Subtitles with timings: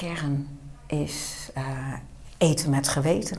[0.00, 1.64] kern is eh,
[2.38, 3.36] eten met geweten.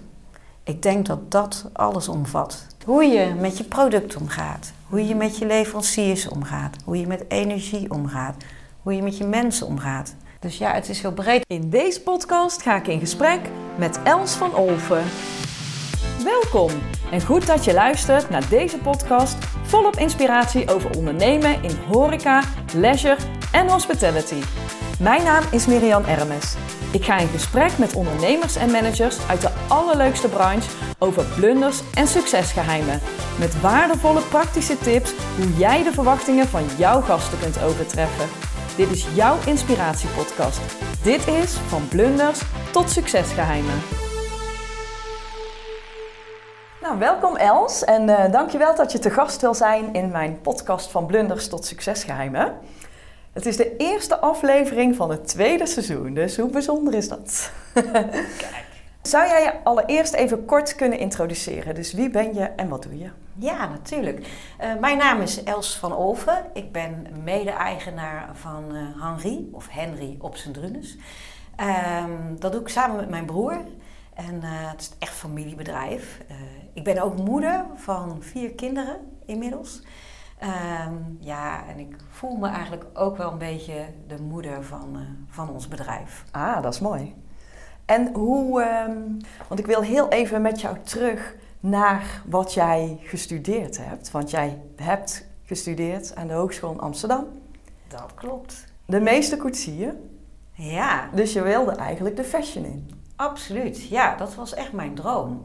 [0.63, 2.65] Ik denk dat dat alles omvat.
[2.85, 7.25] Hoe je met je product omgaat, hoe je met je leveranciers omgaat, hoe je met
[7.27, 8.35] energie omgaat,
[8.81, 10.15] hoe je met je mensen omgaat.
[10.39, 11.45] Dus ja, het is heel breed.
[11.47, 13.39] In deze podcast ga ik in gesprek
[13.77, 15.03] met Els van Olven.
[16.23, 16.71] Welkom
[17.11, 22.43] en goed dat je luistert naar deze podcast volop inspiratie over ondernemen in horeca,
[22.73, 23.17] leisure
[23.51, 24.41] en hospitality.
[25.01, 26.55] Mijn naam is Miriam Ermes.
[26.91, 32.07] Ik ga in gesprek met ondernemers en managers uit de allerleukste branche over blunders en
[32.07, 32.99] succesgeheimen.
[33.39, 38.27] Met waardevolle praktische tips hoe jij de verwachtingen van jouw gasten kunt overtreffen.
[38.77, 40.61] Dit is jouw inspiratiepodcast.
[41.03, 43.79] Dit is van blunders tot succesgeheimen.
[46.81, 50.91] Nou, welkom Els en uh, dankjewel dat je te gast wil zijn in mijn podcast
[50.91, 52.59] van blunders tot succesgeheimen.
[53.33, 57.51] Het is de eerste aflevering van het tweede seizoen, dus hoe bijzonder is dat?
[57.73, 58.65] Kijk.
[59.01, 61.75] Zou jij je allereerst even kort kunnen introduceren?
[61.75, 63.09] Dus wie ben je en wat doe je?
[63.33, 64.27] Ja, natuurlijk.
[64.61, 66.45] Uh, mijn naam is Els van Olven.
[66.53, 70.97] Ik ben mede-eigenaar van uh, Henri, of Henry op zijn Drunes.
[71.59, 72.03] Uh,
[72.39, 73.57] dat doe ik samen met mijn broer.
[74.13, 76.21] En uh, het is echt familiebedrijf.
[76.73, 79.81] ik ben ook moeder van vier kinderen inmiddels.
[80.43, 85.01] Um, ja, en ik voel me eigenlijk ook wel een beetje de moeder van, uh,
[85.27, 86.25] van ons bedrijf.
[86.31, 87.15] Ah, dat is mooi.
[87.85, 93.77] En hoe, um, want ik wil heel even met jou terug naar wat jij gestudeerd
[93.77, 94.11] hebt.
[94.11, 97.27] Want jij hebt gestudeerd aan de Hogeschool in Amsterdam.
[97.87, 98.65] Dat klopt.
[98.85, 99.95] De meeste koetsier.
[100.51, 101.09] Ja.
[101.13, 102.91] Dus je wilde eigenlijk de fashion in.
[103.15, 105.43] Absoluut, ja, dat was echt mijn droom.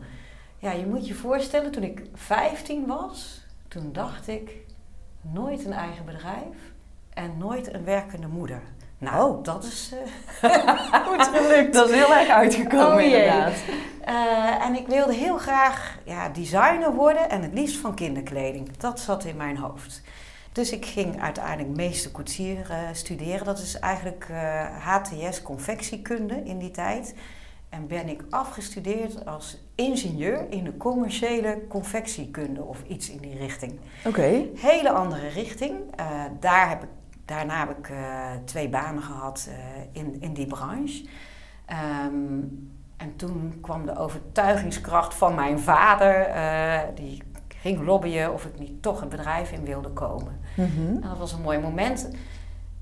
[0.58, 4.65] Ja, je moet je voorstellen, toen ik 15 was, toen dacht ik,
[5.32, 6.56] nooit een eigen bedrijf
[7.14, 8.62] en nooit een werkende moeder.
[8.98, 9.44] Nou, oh.
[9.44, 9.92] dat is
[10.44, 10.50] uh,
[11.06, 11.74] goed gelukt.
[11.74, 13.52] Dat is heel erg uitgekomen, oh, inderdaad.
[14.08, 18.76] Uh, en ik wilde heel graag ja, designer worden en het liefst van kinderkleding.
[18.76, 20.02] Dat zat in mijn hoofd.
[20.52, 23.44] Dus ik ging uiteindelijk meester koetsier uh, studeren.
[23.44, 24.26] Dat is eigenlijk
[24.80, 27.14] HTS confectiekunde in die tijd.
[27.68, 33.78] En ben ik afgestudeerd als ingenieur in de commerciële confectiekunde of iets in die richting.
[34.06, 34.44] Oké.
[34.54, 35.74] Hele andere richting.
[36.00, 36.88] Uh, daar heb ik,
[37.24, 39.54] daarna heb ik uh, twee banen gehad uh,
[39.92, 41.04] in, in die branche.
[42.04, 46.28] Um, en toen kwam de overtuigingskracht van mijn vader.
[46.94, 50.40] die ging lobbyen of ik niet toch een bedrijf in wilde komen.
[50.54, 50.94] Mm -hmm.
[51.02, 52.10] En dat was een mooi moment.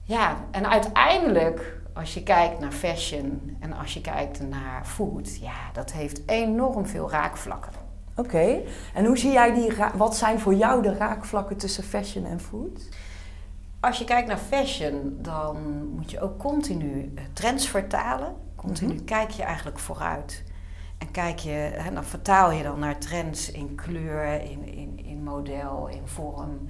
[0.03, 5.71] Ja, en uiteindelijk als je kijkt naar fashion en als je kijkt naar food, ja,
[5.73, 7.73] dat heeft enorm veel raakvlakken.
[8.17, 8.61] Oké,
[8.95, 12.89] en hoe zie jij die, wat zijn voor jou de raakvlakken tussen fashion en food?
[13.81, 18.35] Als je kijkt naar fashion, dan moet je ook continu eh, trends vertalen.
[18.57, 19.07] Continu mm -hmm.
[19.07, 20.45] kijk je eigenlijk vooruit.
[20.99, 25.23] En kijk je, en dan vertaal je dan naar trends in kleur, in, in, in
[25.23, 26.69] model, in vorm.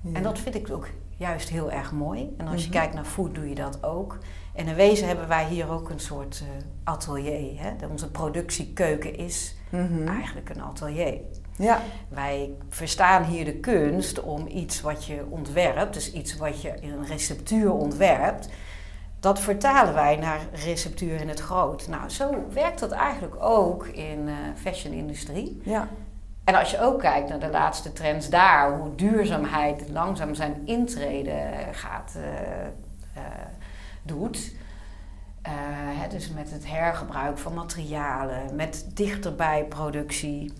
[0.00, 0.12] Ja.
[0.12, 2.34] En dat vind ik ook juist heel erg mooi.
[2.38, 2.80] En als je mm -hmm.
[2.80, 4.18] kijkt naar food, doe je dat ook.
[4.54, 6.48] En in wezen hebben wij hier ook een soort uh,
[6.84, 7.60] atelier.
[7.60, 7.86] Hè?
[7.90, 10.08] Onze productiekeuken is mm -hmm.
[10.08, 11.20] eigenlijk een atelier.
[11.56, 11.80] Ja.
[12.08, 16.92] Wij verstaan hier de kunst om iets wat je ontwerpt, dus iets wat je in
[16.92, 18.48] een receptuur ontwerpt,
[19.20, 21.88] dat vertalen wij naar receptuur in het groot.
[21.88, 25.60] Nou, zo werkt dat eigenlijk ook in uh, fashion-industrie.
[25.64, 25.88] Ja.
[26.44, 31.50] En als je ook kijkt naar de laatste trends daar, hoe duurzaamheid langzaam zijn intrede
[31.72, 32.14] gaat.
[32.16, 33.22] Uh,
[34.02, 34.54] doet.
[35.46, 35.52] Uh,
[36.00, 40.52] hè, dus met het hergebruik van materialen, met dichterbij productie.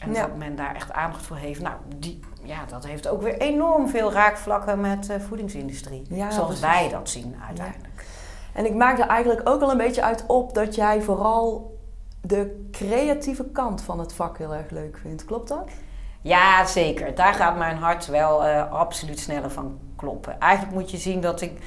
[0.00, 0.26] En ja.
[0.26, 1.60] dat men daar echt aandacht voor heeft.
[1.60, 6.02] Nou, die, ja, dat heeft ook weer enorm veel raakvlakken met de uh, voedingsindustrie.
[6.08, 6.64] Ja, zoals precies.
[6.64, 7.94] wij dat zien uiteindelijk.
[7.96, 8.02] Ja.
[8.52, 11.76] En ik maak er eigenlijk ook al een beetje uit op dat jij vooral
[12.20, 15.24] de creatieve kant van het vak heel erg leuk vindt.
[15.24, 15.70] Klopt dat?
[16.20, 17.14] Ja, zeker.
[17.14, 20.40] Daar gaat mijn hart wel uh, absoluut sneller van kloppen.
[20.40, 21.60] Eigenlijk moet je zien dat ik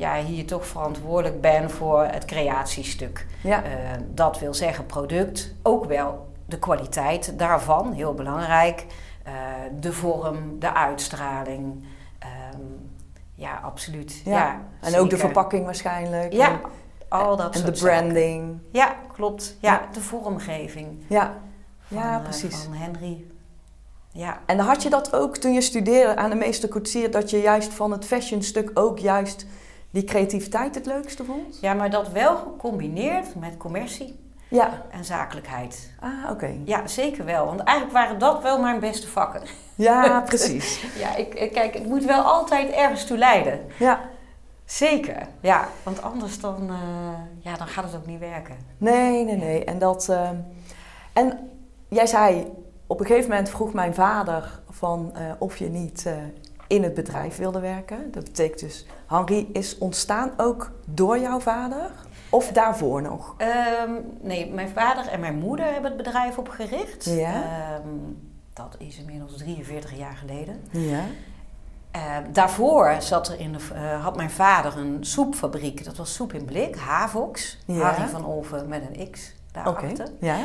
[0.00, 3.26] ja, hier toch verantwoordelijk ben voor het creatiestuk.
[3.42, 3.64] Ja.
[3.64, 3.70] Uh,
[4.08, 8.86] dat wil zeggen product, ook wel de kwaliteit daarvan, heel belangrijk.
[9.26, 9.32] Uh,
[9.80, 11.84] de vorm, de uitstraling.
[12.54, 12.90] Um,
[13.34, 14.22] ja, absoluut.
[14.24, 15.00] Ja, ja en zeker.
[15.00, 16.32] ook de verpakking waarschijnlijk.
[16.32, 16.60] Ja, en,
[17.08, 18.46] al dat En de branding.
[18.46, 18.68] Zaken.
[18.72, 19.56] Ja, klopt.
[19.60, 21.04] Ja, ja, de vormgeving.
[21.06, 21.34] Ja,
[21.80, 22.54] van, ja precies.
[22.54, 23.24] Uh, van Henry.
[24.12, 24.40] Ja.
[24.46, 27.72] En had je dat ook toen je studeerde aan de meester Koetsier, dat je juist
[27.72, 29.46] van het fashion stuk ook juist
[29.90, 31.58] die creativiteit het leukste vond?
[31.60, 34.82] Ja, maar dat wel gecombineerd met commercie ja.
[34.90, 35.90] en zakelijkheid.
[36.00, 36.32] Ah, oké.
[36.32, 36.60] Okay.
[36.64, 37.46] Ja, zeker wel.
[37.46, 39.42] Want eigenlijk waren dat wel mijn beste vakken.
[39.74, 40.84] Ja, precies.
[40.98, 43.60] ja, ik, kijk, het moet wel altijd ergens toe leiden.
[43.78, 44.00] Ja.
[44.64, 45.68] Zeker, ja.
[45.82, 48.56] Want anders dan, eh, ja, dan gaat het ook niet werken.
[48.78, 49.64] Nee, nee, nee.
[49.64, 50.36] En, dat, ehm,
[51.12, 51.50] en
[51.88, 52.52] jij zei,
[52.86, 56.14] op een gegeven moment vroeg mijn vader van eh, of je niet eh,
[56.70, 58.12] in het bedrijf wilde werken.
[58.12, 61.90] Dat betekent dus, Henri is ontstaan ook door jouw vader?
[62.30, 63.34] Of daarvoor nog?
[63.36, 63.90] Ehm,
[64.20, 67.04] nee, mijn vader en mijn moeder hebben het bedrijf opgericht.
[67.04, 67.32] Ja.
[67.32, 67.88] Ehm,
[68.52, 70.60] dat is inmiddels 43 jaar geleden.
[70.70, 71.04] Ja.
[71.90, 75.84] Eh, daarvoor zat er in de, eh, had mijn vader een soepfabriek.
[75.84, 77.58] Dat was soep in blik, Havox.
[77.66, 77.80] Ja.
[77.80, 80.08] Harry van Olven met een X daarachter.
[80.20, 80.38] Ja.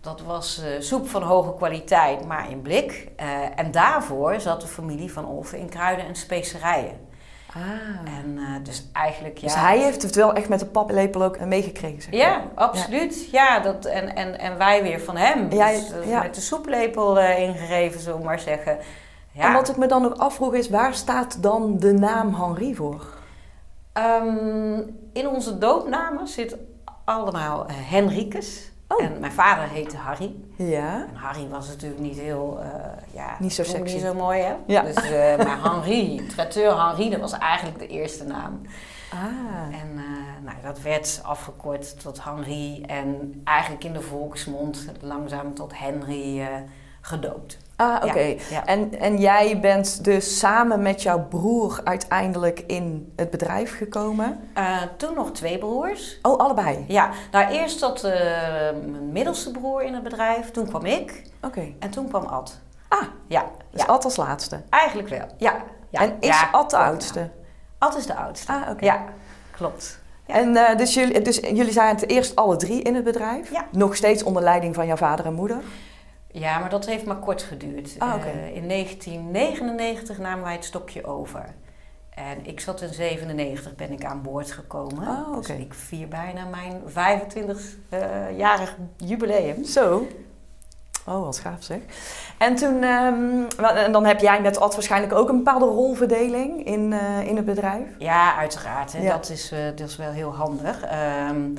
[0.00, 3.08] Dat was eh, soep van hoge kwaliteit, maar in blik.
[3.16, 7.08] Eh, en daarvoor zat de familie van Olven in kruiden en specerijen.
[7.54, 8.12] Ah.
[8.18, 9.46] En eh, dus eigenlijk, ja...
[9.46, 12.20] Dus hij heeft het wel echt met de paplepel ook meegekregen, zeg maar.
[12.20, 13.30] Ja, absoluut.
[13.30, 15.52] Ja, dat, en, en, en wij weer van hem.
[15.52, 16.22] Ja, Dus, ja.
[16.22, 18.78] Met de soeplepel ingegeven, zullen we maar zeggen.
[19.32, 19.46] Ja.
[19.46, 23.06] En wat ik me dan ook afvroeg is, waar staat dan de naam Henri voor?
[23.92, 24.80] Ehm,
[25.12, 26.56] in onze doopnamen zit
[27.04, 28.69] allemaal Henricus.
[28.92, 29.02] Oh.
[29.04, 30.34] En mijn vader heette Harry.
[30.56, 31.06] Ja.
[31.08, 32.60] En Harry was natuurlijk niet heel...
[32.62, 32.70] eh,
[33.14, 33.92] ja, Niet zo sexy.
[33.94, 34.54] Niet zo mooi, hè?
[34.66, 34.82] Ja.
[34.82, 38.60] Dus, eh, maar Henri, traiteur Henri, dat was eigenlijk de eerste naam.
[39.12, 39.80] Ah.
[39.80, 42.82] En eh, nou, dat werd afgekort tot Henri.
[42.82, 46.48] En eigenlijk in de volksmond langzaam tot Henry
[47.00, 47.58] gedoopt.
[47.80, 48.36] Ah, oké.
[48.50, 48.64] Ja.
[48.64, 54.40] En, en jij bent dus samen met jouw broer uiteindelijk in het bedrijf gekomen?
[54.54, 56.18] Eh, toen nog twee broers.
[56.22, 56.84] Oh, allebei?
[56.88, 58.12] Ja, nou eerst zat eh,
[58.90, 60.50] mijn middelste broer in het bedrijf.
[60.50, 61.22] Toen kwam ik.
[61.42, 61.72] Oké.
[61.78, 62.58] En toen kwam Ad.
[62.88, 63.86] Ah, Ja, dus ja.
[63.86, 64.60] Ad als laatste.
[64.70, 65.26] eigenlijk wel.
[65.36, 65.62] Ja.
[65.88, 66.00] ja.
[66.00, 67.30] en is Ad de oudste?
[67.78, 68.52] Ad is de oudste.
[68.52, 68.84] Ah, oké.
[68.84, 69.04] Ja,
[69.50, 69.98] klopt.
[70.26, 73.50] En eh, dus, jullie, dus jullie zijn het eerst alle drie in het bedrijf?
[73.50, 73.66] Ja.
[73.70, 75.58] Nog steeds onder leiding van jouw vader en moeder?
[76.32, 77.94] Ja, maar dat heeft maar kort geduurd.
[77.98, 78.14] Ah.
[78.14, 81.54] Eh, in 1999 namen wij het stokje over.
[82.10, 85.08] En ik zat in 97 ben ik aan boord gekomen.
[85.08, 89.64] Oh, Dus ik vier bijna mijn 25-jarig jubileum.
[89.64, 90.06] Zo.
[91.06, 91.78] Oh, wat gaaf zeg.
[92.38, 97.26] En toen, en dan heb jij met Ad waarschijnlijk ook een bepaalde rolverdeling in, eh,
[97.26, 97.86] in het bedrijf?
[97.98, 98.92] Ja, uiteraard.
[98.92, 99.02] Hè.
[99.02, 99.12] Ja.
[99.12, 100.82] Dat, is, eh, dat is wel heel handig.
[100.82, 101.54] Ehm,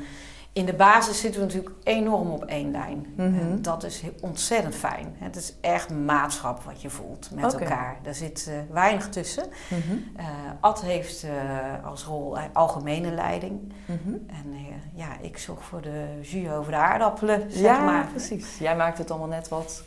[0.53, 3.05] in de basis zitten we natuurlijk enorm op één lijn.
[3.15, 3.39] Mhm.
[3.39, 5.15] En dat is ontzettend fijn.
[5.17, 7.97] Het is echt maatschap wat je voelt met elkaar.
[8.03, 9.43] Er zit eh, weinig tussen.
[9.69, 9.79] Mhm.
[10.15, 10.25] Eh,
[10.59, 13.73] Ad heeft eh, als rol algemene leiding.
[13.85, 14.13] Mhm.
[14.27, 14.55] En
[14.93, 18.07] ja, ik zorg voor de jus over de aardappelen, zeg Ja, maar.
[18.07, 18.57] precies.
[18.57, 19.83] Jij maakt het allemaal net wat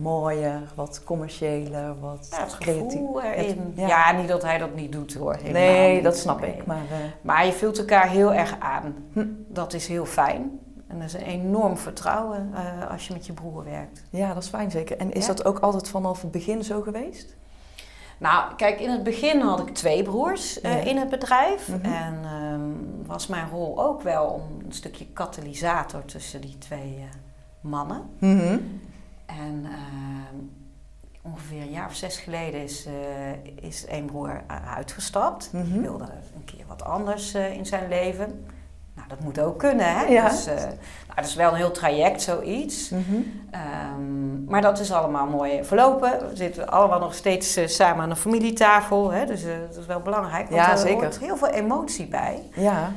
[0.00, 2.90] mooier, wat commerciëler, wat Ja, het creatief.
[2.92, 3.72] gevoel erin.
[3.76, 3.86] ja.
[3.86, 4.12] ja.
[4.12, 5.34] niet dat hij dat niet doet hoor.
[5.34, 6.04] Helemaal Nee, niet.
[6.04, 6.50] dat snap Nee.
[6.50, 6.66] ik.
[6.66, 8.94] Maar eh, Maar je vult elkaar heel erg aan.
[9.12, 9.26] Hm.
[9.48, 10.58] Dat is heel fijn.
[10.86, 14.04] En dat is een enorm vertrouwen eh, als je met je broer werkt.
[14.10, 14.96] ja, dat is fijn zeker.
[14.96, 15.32] En is Ja.
[15.34, 17.36] dat ook altijd vanaf het begin zo geweest?
[18.18, 21.68] Nou, kijk, in het begin had ik twee broers eh, in het bedrijf.
[21.68, 21.84] Mhm.
[21.92, 22.60] En ehm,
[23.06, 27.04] was mijn rol ook wel om een stukje katalysator tussen die twee
[27.60, 28.02] mannen.
[28.18, 28.58] Mhm.
[29.38, 30.36] En ehm,
[31.22, 35.48] ongeveer een jaar of zes geleden is, eh, is één broer eh, uitgestapt.
[35.52, 35.80] Die Mhm.
[35.80, 36.04] wilde
[36.36, 38.44] een keer wat anders eh, in zijn leven.
[38.94, 40.04] Nou, dat moet ook kunnen, hè?
[40.04, 40.28] Ja.
[40.28, 40.58] Dus, nou,
[41.14, 42.90] dat is wel een heel traject, zoiets.
[42.90, 43.00] Mhm.
[43.50, 46.28] Ehm, maar dat is allemaal mooi verlopen.
[46.28, 49.10] We zitten allemaal nog steeds samen aan de familietafel.
[49.10, 49.26] Hè?
[49.26, 50.48] Dus dat is wel belangrijk.
[50.48, 51.02] Want Ja, er zeker.
[51.02, 52.42] hoort heel veel emotie bij.
[52.54, 52.92] Ja,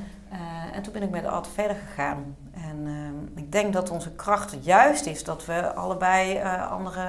[0.73, 2.35] en toen ben ik met Ad verder gegaan.
[2.73, 7.07] En ehm, ik denk dat onze kracht juist is dat we allebei eh, andere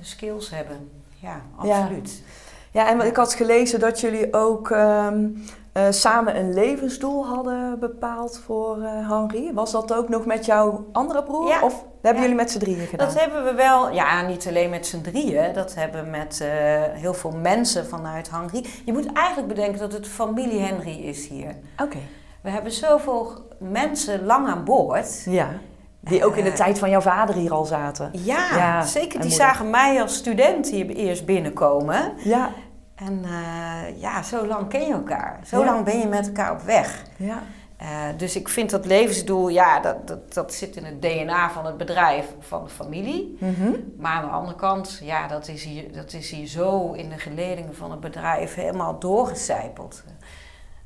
[0.00, 0.90] skills hebben.
[1.20, 2.22] Ja, absoluut.
[2.70, 5.28] Ja, en ik had gelezen dat jullie ook ehm,
[5.72, 9.52] eh, samen een levensdoel hadden bepaald voor eh Henri.
[9.54, 11.48] Was dat ook nog met jouw andere broer?
[11.48, 11.62] Ja.
[11.62, 12.28] Of hebben Ja.
[12.28, 13.06] jullie met z'n drieën gedaan?
[13.08, 15.52] Dat hebben we wel, ja, niet alleen met z'n drieën.
[15.52, 16.44] Dat hebben we met
[16.92, 18.66] heel veel mensen vanuit Henry.
[18.84, 21.54] Je moet eigenlijk bedenken dat het familie Henry is hier.
[21.82, 21.98] Oké,
[22.46, 25.22] We hebben zoveel mensen lang aan boord.
[25.24, 25.48] ja.
[26.00, 28.10] Die ook in de Eh, tijd van jouw vader hier al zaten.
[28.12, 29.08] Ja, Ja, zeker.
[29.08, 29.36] Die moeder.
[29.38, 32.12] zagen mij als student hier eerst binnenkomen.
[32.16, 32.50] Ja,
[32.94, 35.40] En eh, ja, zo lang ken je elkaar.
[35.46, 35.64] Zo Ja.
[35.64, 37.02] lang ben je met elkaar op weg.
[37.16, 37.42] ja.
[37.76, 37.86] Eh,
[38.16, 41.76] dus ik vind dat levensdoel, ja, dat, dat, dat zit in het DNA van het
[41.76, 43.36] bedrijf, van de familie.
[43.40, 43.70] Mhm.
[43.98, 47.18] Maar aan de andere kant, ja, dat is hier, dat is hier zo in de
[47.18, 50.02] geledingen van het bedrijf helemaal doorgecijpeld.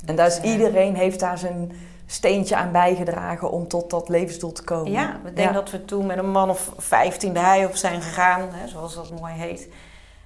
[0.06, 1.72] En daar is Dus, eh, iedereen heeft daar zijn
[2.06, 4.92] steentje aan bijgedragen om tot dat levensdoel te komen.
[4.92, 8.02] Ja, ik denk dat we toen met een man of 15 de hei op zijn
[8.02, 9.68] gegaan, hè, zoals dat mooi heet.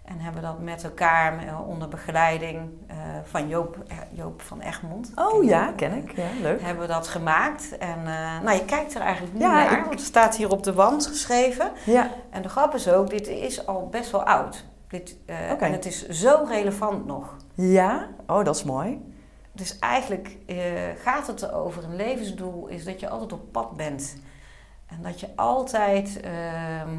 [0.04, 3.76] En hebben dat met elkaar eh, onder begeleiding eh, van Joop,
[4.12, 5.12] Joop van Egmond.
[5.14, 6.16] Oh ja, ken ik.
[6.16, 6.60] Ja, leuk.
[6.62, 7.78] Hebben we dat gemaakt.
[7.78, 8.02] En
[8.42, 10.72] nou, je kijkt er eigenlijk niet Ja, naar, ik- want het staat hier op de
[10.72, 11.70] wand geschreven.
[11.84, 14.64] Ja, En de grap is ook, dit is al best wel oud.
[14.88, 15.16] Dit.
[15.58, 17.36] En het is zo relevant nog.
[17.54, 18.08] ja.
[18.26, 19.12] Oh, dat is mooi.
[19.54, 20.56] Dus eigenlijk eh,
[21.02, 24.16] gaat het erover, een levensdoel is dat je altijd op pad bent.
[24.86, 26.98] En dat je altijd, ehm,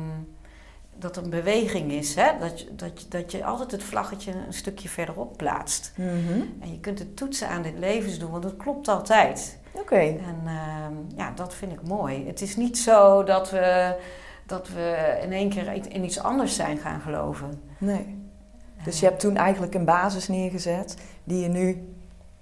[0.97, 2.31] dat een beweging is, hè?
[2.39, 5.93] Dat, je, dat, je, dat je altijd het vlaggetje een stukje verderop plaatst.
[5.97, 6.41] Mhm.
[6.59, 9.59] En je kunt het toetsen aan dit levensdoel, want dat klopt altijd.
[9.71, 9.99] Oké.
[9.99, 12.27] En ehm, ja, dat vind ik mooi.
[12.27, 13.95] Het is niet zo dat we,
[14.45, 17.61] dat we in één keer in iets anders zijn gaan geloven.
[17.77, 18.23] Nee.
[18.83, 21.95] Dus je hebt toen eigenlijk een basis neergezet die je nu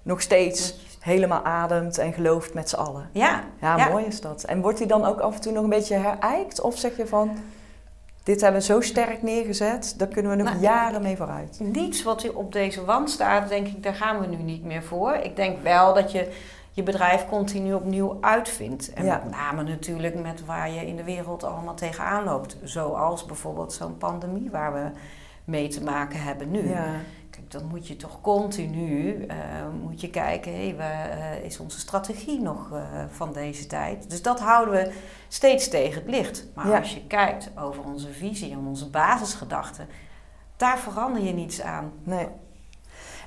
[0.04, 3.08] nog steeds helemaal ademt en gelooft met z'n allen.
[3.12, 3.88] Ja, Ja, Ja.
[3.88, 4.42] mooi is dat.
[4.44, 6.60] En wordt die dan ook af en toe nog een beetje herijkt?
[6.60, 7.30] Of zeg je van,
[8.22, 11.58] dit hebben we zo sterk neergezet, daar kunnen we nog Nou, jaren mee vooruit?
[11.60, 15.14] niets wat op deze wand staat, denk ik, daar gaan we nu niet meer voor.
[15.14, 16.32] Ik denk wel dat je
[16.70, 18.92] je bedrijf continu opnieuw uitvindt.
[18.92, 19.20] En Ja.
[19.24, 22.56] met name natuurlijk met waar je in de wereld allemaal tegenaan loopt.
[22.62, 24.84] Zoals bijvoorbeeld zo'n pandemie waar we
[25.44, 26.68] mee te maken hebben nu.
[26.68, 26.84] Ja.
[27.54, 29.36] Dan moet je toch continu eh,
[29.82, 34.10] moet je kijken, hé, waar eh, is onze strategie nog eh, van deze tijd?
[34.10, 34.92] Dus dat houden we
[35.28, 36.46] steeds tegen het licht.
[36.54, 36.78] Maar Ja.
[36.78, 39.88] als je kijkt over onze visie en onze basisgedachten,
[40.56, 41.92] daar verander je niets aan.
[42.02, 42.26] Nee.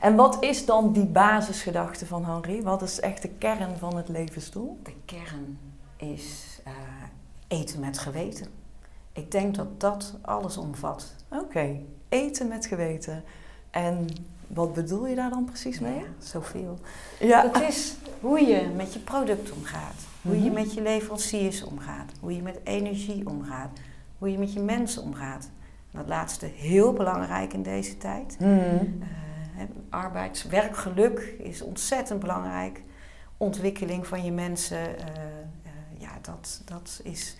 [0.01, 2.61] En wat is dan die basisgedachte van Henri?
[2.61, 4.79] Wat is echt de kern van het levensdoel?
[4.83, 5.59] De kern
[5.97, 6.59] is
[7.47, 8.47] eten met geweten.
[9.11, 11.15] Ik denk dat dat alles omvat.
[11.29, 11.79] Oké,
[12.09, 13.23] eten met geweten.
[13.77, 14.07] En
[14.47, 15.95] wat bedoel je daar dan precies mee?
[15.95, 16.79] Ja, zoveel.
[17.19, 17.49] Ja.
[17.51, 20.05] Het is hoe je met je product omgaat.
[20.21, 20.53] Hoe je Mhm.
[20.53, 22.11] met je leveranciers omgaat.
[22.19, 23.69] Hoe je met energie omgaat.
[24.17, 25.49] Hoe je met je mensen omgaat.
[25.91, 28.35] Dat laatste heel belangrijk in deze tijd.
[28.39, 28.49] Mhm.
[28.49, 29.07] Eh,
[29.53, 32.81] hè, arbeidswerkgeluk is ontzettend belangrijk.
[33.37, 34.77] Ontwikkeling van je mensen.
[34.97, 35.21] eh, eh,
[35.97, 37.35] ja, dat, dat is...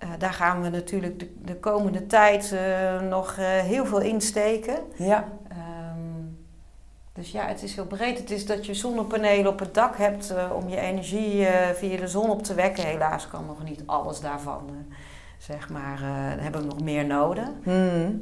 [0.00, 4.76] eh, daar gaan we natuurlijk de, de komende tijd eh, nog eh, heel veel insteken.
[4.96, 5.24] Ja.
[5.48, 5.58] Ehm,
[7.12, 8.18] dus ja, het is heel breed.
[8.18, 12.30] Het is dat je zonnepanelen op het dak hebt om je energie via de zon
[12.30, 12.84] op te wekken.
[12.84, 14.70] Helaas kan nog niet alles daarvan,
[15.38, 15.98] zeg maar,
[16.40, 17.48] hebben we nog meer nodig.
[17.62, 18.12] Mhm.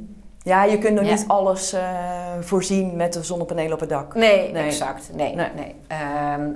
[0.43, 1.11] Ja, je kunt nog Ja.
[1.11, 1.75] niet alles
[2.39, 4.15] voorzien met de zonnepanelen op het dak.
[4.15, 4.63] Nee, Nee.
[4.65, 5.09] exact.
[5.13, 5.49] Nee, Nee.
[5.55, 5.75] nee.
[5.87, 6.49] Ehm,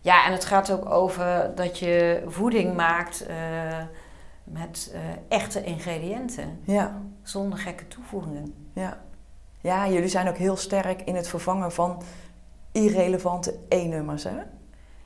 [0.00, 3.26] ja, en het gaat ook over dat je voeding maakt
[4.44, 8.54] met eh, echte ingrediënten, Ja, zonder gekke toevoegingen.
[8.72, 9.02] ja.
[9.60, 12.02] Ja, jullie zijn ook heel sterk in het vervangen van
[12.72, 14.36] irrelevante E-nummers, hè?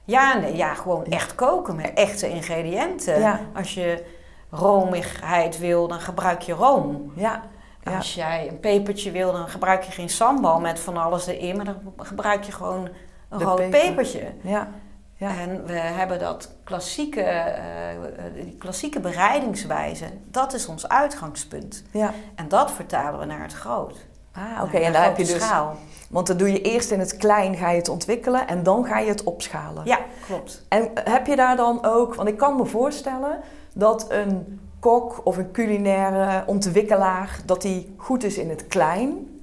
[0.05, 3.21] Ja, nee, ja, gewoon echt koken met echte ingrediënten.
[3.21, 3.41] Ja.
[3.55, 4.05] Als je
[4.51, 7.13] romigheid wil, dan gebruik je room.
[7.17, 7.43] Ja.
[7.83, 7.97] Ja.
[7.97, 11.65] Als jij een pepertje wil, dan gebruik je geen sambal met van alles erin, maar
[11.65, 12.89] dan gebruik je gewoon
[13.29, 13.81] een rood peper.
[13.81, 14.33] pepertje.
[14.43, 14.69] Ja.
[15.19, 15.39] Ja.
[15.39, 17.65] En we hebben dat klassieke, eh,
[18.35, 21.83] die klassieke bereidingswijze, dat is ons uitgangspunt.
[21.91, 22.13] Ja.
[22.35, 24.07] En dat vertalen we naar het groot.
[24.33, 24.77] Ah, oké.
[24.77, 25.43] En daar heb je dus...
[25.43, 25.77] Schaal.
[26.11, 28.99] Want dan doe je eerst in het klein, ga je het ontwikkelen en dan ga
[28.99, 29.85] je het opschalen.
[29.85, 30.65] Ja, klopt.
[30.69, 32.15] En heb je daar dan ook...
[32.15, 33.41] Want ik kan me voorstellen
[33.73, 37.41] dat een kok of een culinaire ontwikkelaar...
[37.45, 39.41] dat die goed is in het klein...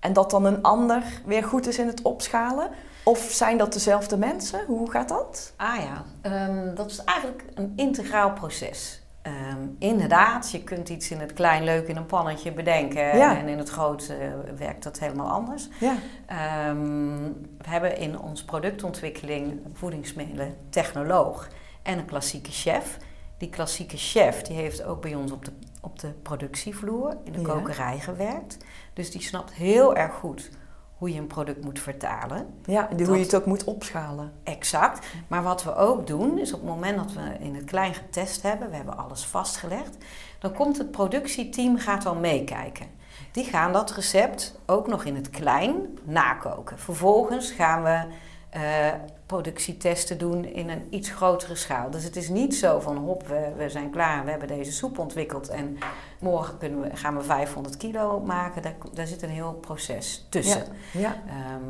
[0.00, 2.70] en dat dan een ander weer goed is in het opschalen?
[3.08, 4.64] Of zijn dat dezelfde mensen?
[4.66, 5.52] Hoe gaat dat?
[5.56, 9.02] Ah ja, ehm, dat is eigenlijk een integraal proces.
[9.22, 13.36] Ehm, inderdaad, je kunt iets in het klein leuk in een pannetje bedenken Ja.
[13.38, 14.16] en in het groot eh,
[14.58, 15.68] werkt dat helemaal anders.
[15.80, 15.94] Ja.
[16.26, 17.18] Ehm,
[17.58, 21.48] we hebben in ons productontwikkeling voedingsmiddelen technoloog
[21.82, 22.96] en een klassieke chef.
[23.38, 27.40] Die klassieke chef die heeft ook bij ons op de, op de productievloer in de
[27.40, 27.44] Ja.
[27.46, 28.56] kokerij gewerkt.
[28.92, 30.50] Dus die snapt heel erg goed
[30.96, 32.46] hoe je een product moet vertalen.
[32.64, 34.32] Ja, hoe je het ook moet opschalen.
[34.42, 35.06] Exact.
[35.28, 38.42] Maar wat we ook doen, is op het moment dat we in het klein getest
[38.42, 39.96] hebben, we hebben alles vastgelegd,
[40.38, 42.86] dan komt het productieteam gaat al meekijken.
[43.32, 46.78] Die gaan dat recept ook nog in het klein nakoken.
[46.78, 48.04] Vervolgens gaan we
[48.50, 48.92] eh,
[49.26, 51.90] productietesten doen in een iets grotere schaal.
[51.90, 54.98] Dus het is niet zo van hop, we, we zijn klaar, we hebben deze soep
[54.98, 55.78] ontwikkeld en
[56.20, 58.62] morgen kunnen we, gaan we 500 kilo maken.
[58.62, 60.64] Daar, daar zit een heel proces tussen.
[60.92, 61.22] Ja.
[61.26, 61.60] Ehm,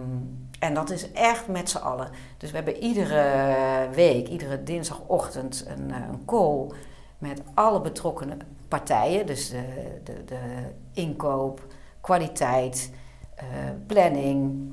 [0.59, 2.11] en dat is echt met z'n allen.
[2.37, 6.71] Dus we hebben iedere week, iedere dinsdagochtend een, eh, een call
[7.19, 9.27] met alle betrokkenen partijen.
[9.27, 10.41] Dus de, de, de
[10.93, 11.67] inkoop,
[12.01, 12.91] kwaliteit,
[13.35, 13.47] eh,
[13.87, 14.71] planning,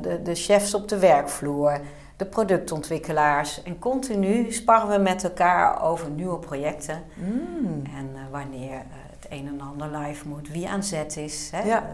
[0.00, 1.80] de, de chefs op de werkvloer,
[2.16, 3.62] de productontwikkelaars.
[3.62, 7.02] En continu sparren we met elkaar over nieuwe projecten.
[7.14, 7.82] Mm.
[7.96, 11.50] En eh, wanneer eh, het een en ander live moet, wie aan zet is.
[11.52, 11.62] Hè?
[11.62, 11.82] Ja.
[11.82, 11.88] Eh,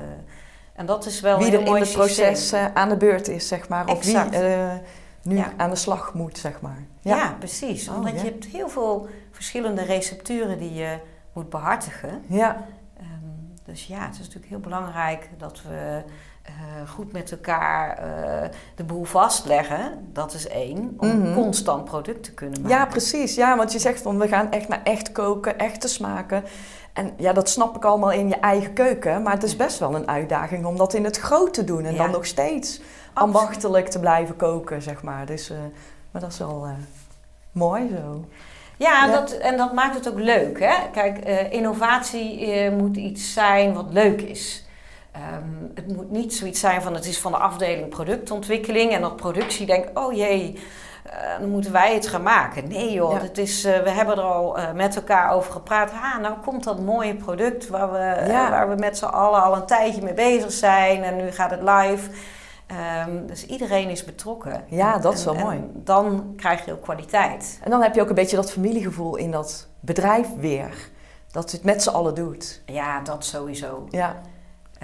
[0.75, 3.69] en dat is wel Wie er in het proces eh, aan de beurt is, zeg
[3.69, 3.87] maar.
[3.89, 4.31] Of Exact.
[4.31, 4.73] wie eh,
[5.23, 5.53] nu Ja.
[5.57, 6.79] aan de slag moet, zeg maar.
[7.01, 7.89] Ja, precies.
[7.89, 10.99] Oh, Omdat je hebt heel veel verschillende recepturen die je
[11.33, 12.23] moet behartigen.
[12.27, 12.67] Ja.
[12.97, 13.07] Ehm,
[13.65, 16.03] dus ja, het is natuurlijk heel belangrijk dat we
[16.45, 16.53] eh,
[16.89, 20.09] goed met elkaar eh, de boel vastleggen.
[20.13, 20.95] Dat is één.
[20.99, 21.35] Om Mhm.
[21.35, 22.77] constant product te kunnen maken.
[22.77, 23.35] Ja, precies.
[23.35, 26.45] Ja, want je zegt van we gaan echt naar echt koken, echt te smaken.
[26.93, 29.23] En ja, dat snap ik allemaal in je eigen keuken.
[29.23, 31.85] Maar het is best wel een uitdaging om dat in het groot te doen.
[31.85, 31.99] En Ja.
[32.03, 32.81] dan nog steeds
[33.13, 35.27] ambachtelijk te blijven koken, zeg maar.
[35.27, 35.57] Dus, eh,
[36.11, 36.67] maar dat is wel
[37.53, 38.25] mooi zo.
[38.77, 39.13] Ja, Ja.
[39.13, 40.61] Dat, en dat maakt het ook leuk.
[40.61, 40.75] Hè?
[40.93, 41.19] Kijk,
[41.53, 44.64] innovatie moet iets zijn wat leuk is.
[45.15, 49.17] Ehm, het moet niet zoiets zijn van het is van de afdeling productontwikkeling en dat
[49.17, 50.61] productie denkt, oh jee,
[51.05, 52.69] eh, dan moeten wij het gaan maken.
[52.69, 53.21] Nee joh, Ja.
[53.21, 55.91] het is, eh, we hebben er al eh, met elkaar over gepraat.
[55.91, 58.51] Ah, nou komt dat mooie product waar we, Ja.
[58.51, 61.63] waar we met z'n allen al een tijdje mee bezig zijn en nu gaat het
[61.63, 62.11] live.
[62.67, 64.65] Ehm, dus iedereen is betrokken.
[64.69, 65.61] Ja, dat is wel en mooi.
[65.75, 67.59] Dan krijg je ook kwaliteit.
[67.63, 70.89] En dan heb je ook een beetje dat familiegevoel in dat bedrijf weer.
[71.31, 72.63] Dat je het met z'n allen doet.
[72.67, 73.87] Ja, dat sowieso.
[73.91, 74.17] Ja,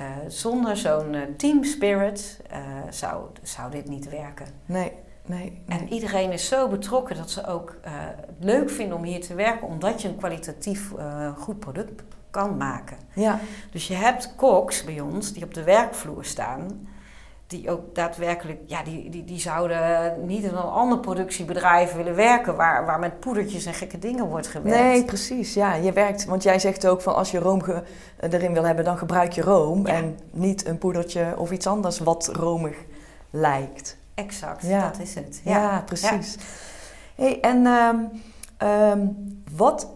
[0.00, 4.46] Eh, zonder zo'n eh, team spirit eh, zou, zou dit niet werken.
[4.66, 4.92] nee,
[5.26, 5.62] nee.
[5.66, 5.78] nee.
[5.78, 9.66] En iedereen is zo betrokken dat ze ook het leuk vinden om hier te werken,
[9.66, 10.92] omdat je een kwalitatief
[11.36, 12.96] goed product kan maken.
[13.14, 13.40] Ja,
[13.72, 16.88] Dus je hebt koks bij ons die op de werkvloer staan,
[17.50, 22.56] die ook daadwerkelijk, ja, die, die, die zouden niet in een ander productiebedrijf willen werken
[22.56, 24.78] waar, waar met poedertjes en gekke dingen wordt gewerkt.
[24.82, 25.54] nee, precies.
[25.54, 27.82] Ja, je werkt, want jij zegt ook van als je room ge-
[28.20, 29.86] erin wil hebben, dan gebruik je room.
[29.86, 29.92] Ja.
[29.94, 32.76] En niet een poedertje of iets anders wat romig
[33.30, 33.96] lijkt.
[34.14, 34.90] Exact, Ja.
[34.90, 35.40] dat is het.
[35.44, 36.36] Ja, precies.
[37.14, 37.96] Hey, en ehm,
[38.56, 39.06] ehm,
[39.56, 39.88] wat...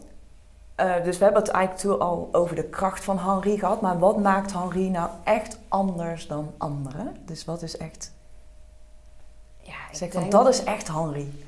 [0.74, 3.80] eh, dus we hebben het eigenlijk toen al over de kracht van Henri gehad.
[3.80, 7.16] Maar wat maakt Henri nou echt anders dan anderen?
[7.24, 8.12] Dus wat is echt...
[9.60, 11.44] Ja, ik Zeg van, denk- dat is echt Henri.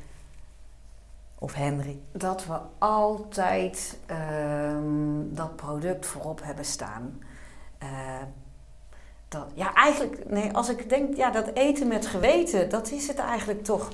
[1.38, 2.00] Of Henry.
[2.12, 7.22] dat we altijd ehm, dat product voorop hebben staan.
[7.78, 7.88] Eh,
[9.28, 13.18] dat, ja, eigenlijk, nee, als ik denk, ja, dat eten met geweten, dat is het
[13.18, 13.88] eigenlijk toch.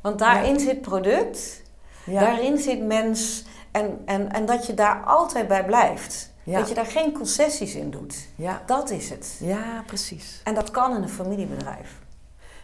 [0.00, 1.62] Want daarin zit product,
[2.04, 6.32] Ja, daarin zit mens en, en, en dat je daar altijd bij blijft.
[6.42, 8.16] ja, Dat je daar geen concessies in doet.
[8.36, 9.36] ja, Dat is het.
[9.40, 10.40] ja, precies.
[10.44, 11.98] En dat kan in een familiebedrijf.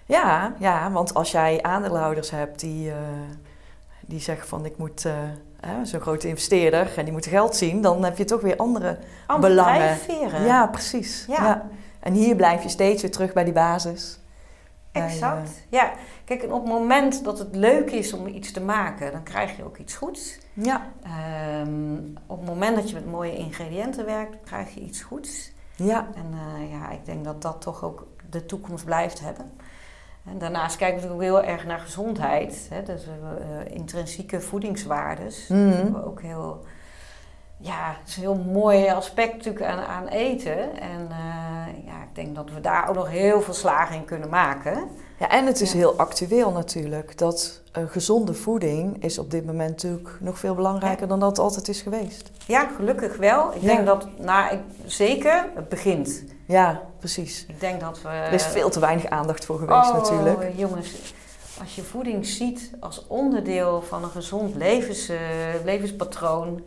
[0.06, 2.96] Ja, ja, want als jij aandeelhouders hebt die, eh,
[4.00, 5.04] die zeggen van ik moet...
[5.04, 5.14] eh,
[5.82, 9.52] zo'n grote investeerder en die moet geld zien, dan heb je toch weer andere Andere
[9.54, 9.74] Belangen.
[9.76, 10.44] drijfveren.
[10.44, 11.24] Ja, precies.
[11.28, 11.34] Ja.
[11.44, 11.68] Ja.
[12.00, 14.18] En hier blijf je steeds weer terug bij die basis.
[15.04, 15.48] Exact.
[15.48, 15.92] eh, Ja,
[16.24, 19.64] kijk, op het moment dat het leuk is om iets te maken, dan krijg je
[19.64, 20.38] ook iets goeds.
[20.52, 21.94] ja, Ehm,
[22.26, 25.52] op het moment dat je met mooie ingrediënten werkt, krijg je iets goeds.
[25.76, 29.50] ja, En eh, ja, ik denk dat dat toch ook de toekomst blijft hebben.
[30.24, 32.66] En daarnaast kijken we natuurlijk ook heel erg naar gezondheid.
[32.70, 32.82] Hè?
[32.82, 35.46] Dus we hebben eh, intrinsieke voedingswaardes.
[35.46, 36.64] Dat vinden we ook heel...
[37.58, 40.58] Ja, het is een heel mooi aspect natuurlijk aan, aan eten.
[40.80, 44.28] En eh, ja, ik denk dat we daar ook nog heel veel slagen in kunnen
[44.28, 44.88] maken.
[45.18, 45.28] ja.
[45.28, 45.78] En het is Ja.
[45.78, 47.18] heel actueel natuurlijk.
[47.18, 51.38] Dat een gezonde voeding is op dit moment natuurlijk nog veel belangrijker dan dat het
[51.38, 52.30] altijd is geweest.
[52.46, 53.54] Ja, gelukkig wel.
[53.54, 53.66] Ik Ja.
[53.74, 56.24] denk dat, nou, ik, zeker, het begint.
[56.44, 57.44] Ja, precies.
[57.48, 58.08] Ik denk dat we...
[58.08, 60.52] Er is veel te weinig aandacht voor geweest oh, natuurlijk.
[60.56, 60.94] jongens,
[61.60, 65.16] als je voeding ziet als onderdeel van een gezond levens, eh,
[65.64, 66.62] levenspatroon...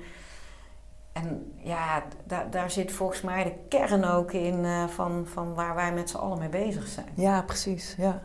[1.21, 5.75] En ja, daar, daar zit volgens mij de kern ook in eh, van, van waar
[5.75, 7.07] wij met z'n allen mee bezig zijn.
[7.13, 7.95] Ja, precies.
[7.97, 8.21] Ja,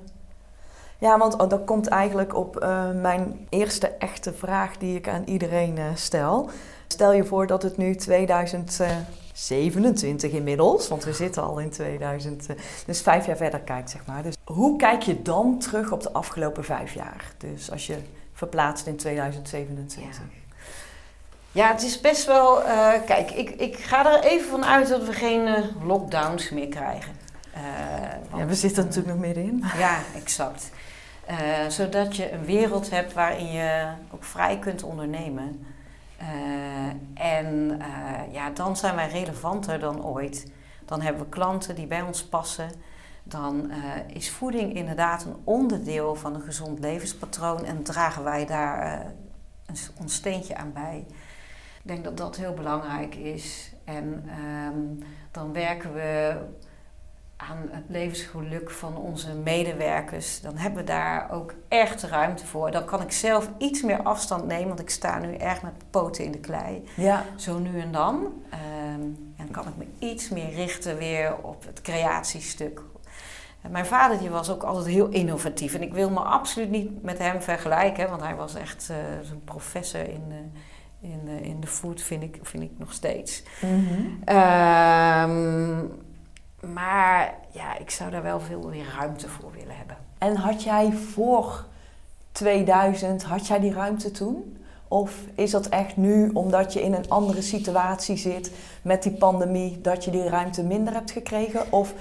[0.98, 5.22] ja want oh, dat komt eigenlijk op eh, mijn eerste echte vraag die ik aan
[5.24, 6.50] iedereen eh, stel.
[6.86, 12.56] Stel je voor dat het nu 2027 inmiddels, want we zitten al in 2000, eh,
[12.86, 14.22] dus vijf jaar verder kijkt, zeg maar.
[14.22, 17.32] Dus hoe kijk je dan terug op de afgelopen vijf jaar?
[17.38, 17.96] Dus als je
[18.32, 20.16] verplaatst in 2027.
[20.16, 20.22] Ja,
[21.62, 22.62] het is best wel...
[22.64, 26.68] eh, kijk, ik, ik ga er even van uit dat we geen eh, lockdowns meer
[26.68, 27.12] krijgen.
[27.52, 29.64] Eh, Ja, we zitten natuurlijk nog middenin.
[29.78, 30.70] Ja, exact.
[31.68, 35.66] Zodat je een wereld hebt waarin je ook vrij kunt ondernemen.
[37.14, 37.80] En
[38.30, 40.46] ja, dan zijn wij relevanter dan ooit.
[40.84, 42.70] Dan hebben we klanten die bij ons passen.
[43.22, 43.70] Dan
[44.06, 49.02] is voeding inderdaad een onderdeel van een gezond levenspatroon en dragen wij daar
[50.00, 51.06] ons steentje aan bij.
[51.84, 53.72] Ik denk dat dat heel belangrijk is.
[53.84, 56.36] En ehm, dan werken we
[57.36, 62.70] aan het levensgeluk van onze medewerkers, dan hebben we daar ook echt ruimte voor.
[62.70, 66.24] Dan kan ik zelf iets meer afstand nemen, want ik sta nu erg met poten
[66.24, 66.84] in de klei.
[66.96, 68.42] Ja, Zo nu en dan.
[68.50, 68.62] Ehm,
[69.36, 72.82] en dan kan ik me iets meer richten weer op het creatiestuk.
[73.62, 75.74] En Mijn vader die was ook altijd heel innovatief.
[75.74, 79.42] En ik wil me absoluut niet met hem vergelijken, want hij was echt eh, zo'n
[79.44, 80.52] professor in,
[81.04, 83.42] in, eh, in de food, vind ik, vind ik nog steeds.
[83.60, 84.04] Mhm.
[84.24, 85.78] Ehm,
[86.72, 89.96] maar ja, ik zou daar wel veel meer ruimte voor willen hebben.
[90.18, 91.64] En had jij voor
[92.32, 94.56] 2000, had jij die ruimte toen?
[94.88, 98.50] Of is dat echt nu, omdat je in een andere situatie zit
[98.82, 101.72] met die pandemie, dat je die ruimte minder hebt gekregen?
[101.72, 101.94] Of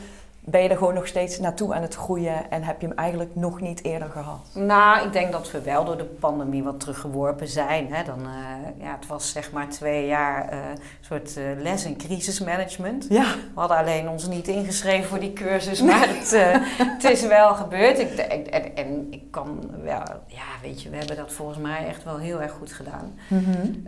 [0.46, 3.36] ben je er gewoon nog steeds naartoe aan het groeien en heb je hem eigenlijk
[3.36, 4.50] nog niet eerder gehad?
[4.54, 7.94] Nou, ik denk dat we wel door de pandemie wat teruggeworpen zijn.
[7.94, 8.04] Hè.
[8.04, 10.60] Dan, uh, ja, het was zeg maar twee jaar uh,
[11.02, 13.06] soort uh, les in crisismanagement.
[13.10, 13.24] Ja.
[13.54, 16.32] We hadden alleen ons niet ingeschreven voor die cursus, maar het,
[16.94, 18.00] het, is wel gebeurd.
[18.00, 22.04] Ik, en, en, ik kan wel, ja, weet je, we hebben dat volgens mij echt
[22.04, 23.20] wel heel erg goed gedaan.
[23.28, 23.84] Mm -hmm.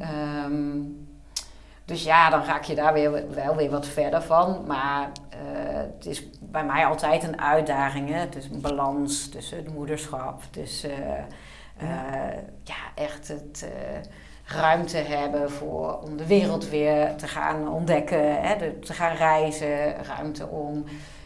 [0.46, 1.06] um,
[1.86, 4.64] dus ja, dan raak je daar weer, wel weer wat verder van.
[4.68, 5.10] Maar
[5.96, 8.10] het is bij mij altijd een uitdaging.
[8.10, 8.30] Hè?
[8.30, 12.26] Dus een balans tussen het moederschap, tussen uh, ja.
[12.26, 12.76] Uh, ja.
[12.96, 13.68] echt het
[14.46, 18.72] ruimte hebben voor, om de wereld weer te gaan ontdekken, hè?
[18.72, 20.84] Te gaan reizen, ruimte om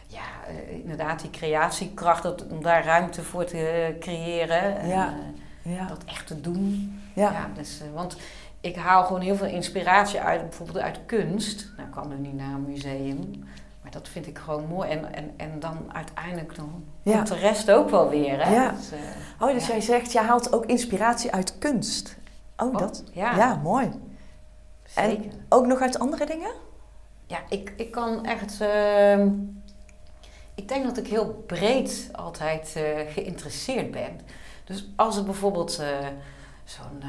[0.08, 4.78] ja, inderdaad die creatiekracht, dat, om daar ruimte voor te creëren.
[4.80, 5.86] En, ja.
[5.88, 7.00] Dat echt te doen.
[7.14, 7.32] Ja.
[7.32, 8.18] ja dus, want
[8.62, 11.72] ik haal gewoon heel veel inspiratie uit, bijvoorbeeld uit kunst.
[11.76, 13.44] Nou, ik kan nu niet naar een museum,
[13.92, 14.90] maar dat vind ik gewoon mooi.
[14.90, 17.14] En, en, en dan uiteindelijk dan Ja.
[17.16, 18.46] komt de rest ook wel weer.
[18.46, 18.54] Hè?
[18.54, 18.72] Ja.
[18.72, 19.00] Dus, eh,
[19.40, 19.72] Oh, dus Ja.
[19.72, 22.18] jij zegt, jij haalt ook inspiratie uit kunst.
[22.58, 23.04] Oh, Oh, dat?
[23.12, 23.56] ja.
[23.56, 23.92] mooi.
[24.86, 25.24] zeker.
[25.32, 26.52] En ook nog uit andere dingen?
[27.28, 28.62] Ja, ik, ik kan echt.
[28.62, 29.30] ehm,
[30.56, 34.20] ik denk dat ik heel breed altijd eh, geïnteresseerd ben.
[34.64, 36.08] Dus als er bijvoorbeeld eh,
[36.64, 37.02] zo'n.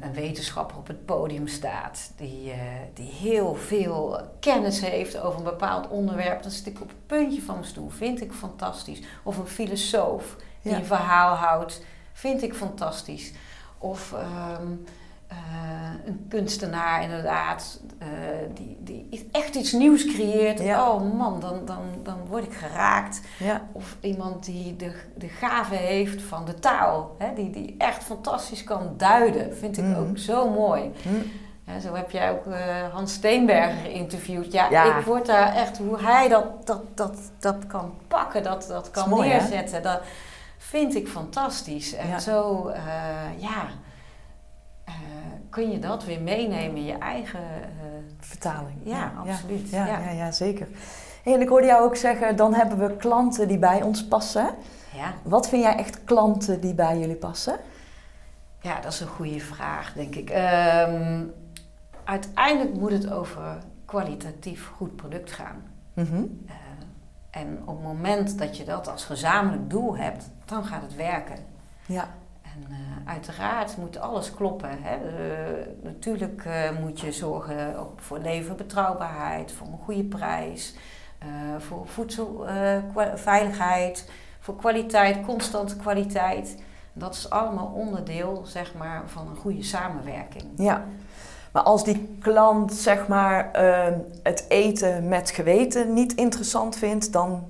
[0.00, 2.58] Een, wetenschapper op het podium staat die, eh,
[2.94, 7.42] die heel veel kennis heeft over een bepaald onderwerp, dan zit ik op het puntje
[7.42, 7.88] van mijn stoel.
[7.88, 9.00] Vind ik fantastisch.
[9.22, 10.78] Of een filosoof die Ja.
[10.78, 13.32] een verhaal houdt, vind ik fantastisch.
[13.78, 14.22] Of ehm,
[14.72, 14.92] eh,
[16.06, 18.06] een kunstenaar inderdaad, eh,
[18.54, 20.60] die, die echt iets nieuws creëert.
[20.60, 20.90] Ja.
[20.92, 23.20] Oh man, dan, dan, dan word ik geraakt.
[23.38, 23.62] Ja.
[23.72, 28.64] Of iemand die de, de gave heeft van de taal, hè, die, die echt fantastisch
[28.64, 29.98] kan duiden, vind ik Mhm.
[30.00, 30.92] ook zo mooi.
[31.02, 31.08] Hm.
[31.72, 34.52] Ja, zo heb jij ook eh, Hans Steenberger geïnterviewd.
[34.52, 34.98] Ja, Ja.
[34.98, 39.04] ik word daar echt, hoe hij dat, dat, dat, dat kan pakken, dat, dat kan
[39.04, 39.36] is mooi, hè?
[39.38, 40.00] neerzetten, dat
[40.58, 41.94] vind ik fantastisch.
[41.94, 42.18] En Ja.
[42.18, 42.82] zo, eh,
[43.36, 43.66] ja,
[44.88, 44.94] eh,
[45.50, 47.40] kun je dat weer meenemen in je eigen...
[47.40, 47.66] eh,
[48.20, 48.76] Vertaling.
[48.82, 49.70] Ja, absoluut.
[49.70, 50.30] Ja, ja.
[50.30, 50.68] Zeker.
[51.22, 54.50] Hey, en ik hoorde jou ook zeggen, dan hebben we klanten die bij ons passen.
[54.94, 55.12] ja.
[55.22, 57.56] Wat vind jij echt klanten die bij jullie passen?
[58.60, 60.30] Ja, dat is een goede vraag, denk ik.
[60.30, 61.24] Ehm,
[62.04, 65.62] uiteindelijk moet het over kwalitatief goed product gaan.
[65.94, 66.04] Eh,
[67.30, 71.36] en op het moment dat je dat als gezamenlijk doel hebt, dan gaat het werken.
[71.86, 72.08] Ja.
[72.58, 72.76] En eh,
[73.12, 74.78] uiteraard moet alles kloppen.
[74.80, 74.94] Hè.
[74.94, 75.00] Eh,
[75.82, 80.74] natuurlijk eh, moet je zorgen voor leverbetrouwbaarheid, voor een goede prijs,
[81.58, 86.56] voor voedselveiligheid, voor kwaliteit, constante kwaliteit.
[86.92, 90.44] Dat is allemaal onderdeel zeg maar, van een goede samenwerking.
[90.56, 90.84] ja.
[91.52, 93.48] Maar als die klant zeg maar
[94.22, 97.48] het eten met geweten niet interessant vindt, dan...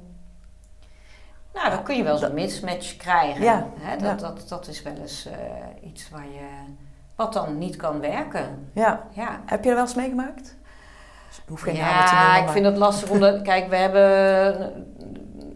[1.58, 3.42] Nou, dan kun je wel eens een mismatch krijgen.
[3.42, 3.96] Ja, Hè?
[3.96, 4.26] Dat, ja.
[4.28, 6.46] Dat, dat is wel eens eh, iets waar je,
[7.16, 8.70] wat dan niet kan werken.
[8.72, 9.00] Ja.
[9.12, 9.40] Ja.
[9.46, 10.56] Heb je er wel eens meegemaakt?
[11.48, 14.86] Hoef geen namen te Ja, noemen, ik maar- vind het lastig omdat, kijk, we hebben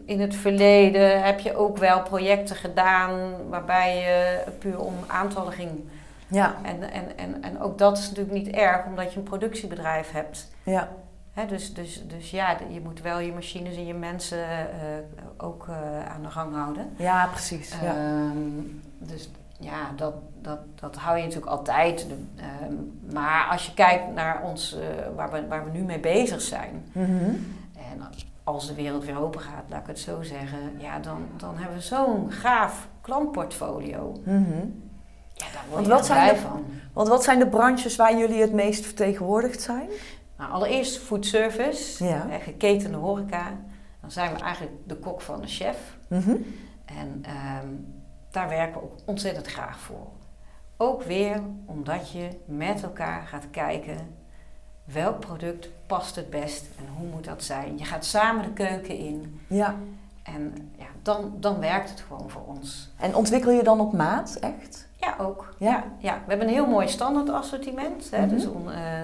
[0.05, 5.89] in het verleden heb je ook wel projecten gedaan waarbij je puur om aantallen ging.
[6.27, 10.11] Ja, En, en, en, en ook dat is natuurlijk niet erg, omdat je een productiebedrijf
[10.11, 10.47] hebt.
[10.63, 10.87] ja.
[11.47, 14.67] Dus, dus, dus ja, je moet wel je machines en je mensen eh,
[15.37, 16.89] ook eh, aan de gang houden.
[16.97, 17.73] ja precies.
[17.81, 17.87] Ja.
[17.95, 18.37] Ehm,
[18.97, 22.07] dus ja, dat, dat, dat hou je natuurlijk altijd.
[22.35, 22.73] Ehm,
[23.13, 26.83] maar als je kijkt naar ons, eh, waar, we, waar we nu mee bezig zijn.
[26.91, 27.23] Mhm.
[27.73, 28.01] En
[28.43, 30.59] als de wereld weer open gaat, laat ik het zo zeggen.
[30.77, 34.11] Ja, dan, dan hebben we zo'n gaaf klantportfolio.
[34.23, 34.39] Mhm.
[35.33, 36.65] Ja, daar word Want wat zijn de- van.
[36.93, 39.89] Want wat zijn de branches waar jullie het meest vertegenwoordigd zijn?
[40.43, 42.27] Nou, allereerst food service, Ja.
[42.29, 43.51] eh, geketende horeca.
[44.01, 45.97] Dan zijn we eigenlijk de kok van de chef.
[46.07, 46.35] Mhm.
[46.85, 47.67] En ehm,
[48.31, 50.07] daar werken we ook ontzettend graag voor.
[50.77, 53.97] Ook weer omdat je met elkaar gaat kijken
[54.83, 57.77] welk product past het best en hoe moet dat zijn.
[57.77, 59.75] Je gaat samen de keuken in Ja.
[60.23, 62.89] en ja, dan, dan werkt het gewoon voor ons.
[62.97, 64.87] En ontwikkel je dan op maat, echt?
[64.95, 65.55] Ja, ook.
[65.59, 65.83] Ja.
[65.97, 68.09] Ja, we hebben een heel mooi standaard assortiment.
[68.11, 68.29] Hè, Mhm.
[68.29, 68.51] dus eh,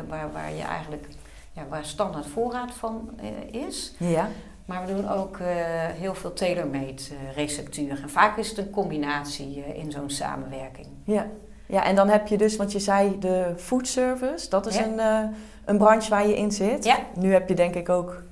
[0.08, 1.08] waar, waar je eigenlijk
[1.52, 3.94] ja, waar standaard voorraad van eh, is.
[3.98, 4.28] Ja.
[4.66, 5.48] Maar we doen ook eh,
[5.94, 8.00] heel veel tailor-made eh, receptuur.
[8.02, 10.88] En vaak is het een combinatie in zo'n samenwerking.
[11.04, 11.28] Ja.
[11.66, 14.86] Ja, en dan heb je dus, want je zei de food service, dat is Ja.
[14.86, 15.34] een,
[15.66, 16.84] een branche waar je in zit.
[16.84, 16.98] Ja.
[17.16, 18.24] Nu heb je denk ik ook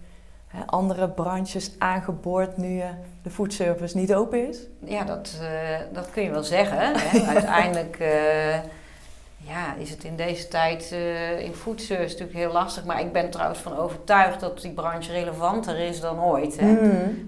[0.47, 2.81] hè, andere branches aangeboord nu
[3.23, 4.59] de foodservice niet open is?
[4.85, 5.39] Ja, dat,
[5.93, 6.77] dat kun je wel zeggen.
[6.79, 7.19] Hè?
[7.35, 7.97] Uiteindelijk
[9.47, 12.85] ja, is het in deze tijd eh, in foodservice natuurlijk heel lastig.
[12.85, 16.59] Maar ik ben trouwens van overtuigd dat die branche relevanter is dan ooit.
[16.59, 16.75] Hè?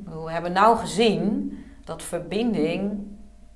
[0.03, 3.07] Bedoel, We hebben nou gezien dat verbinding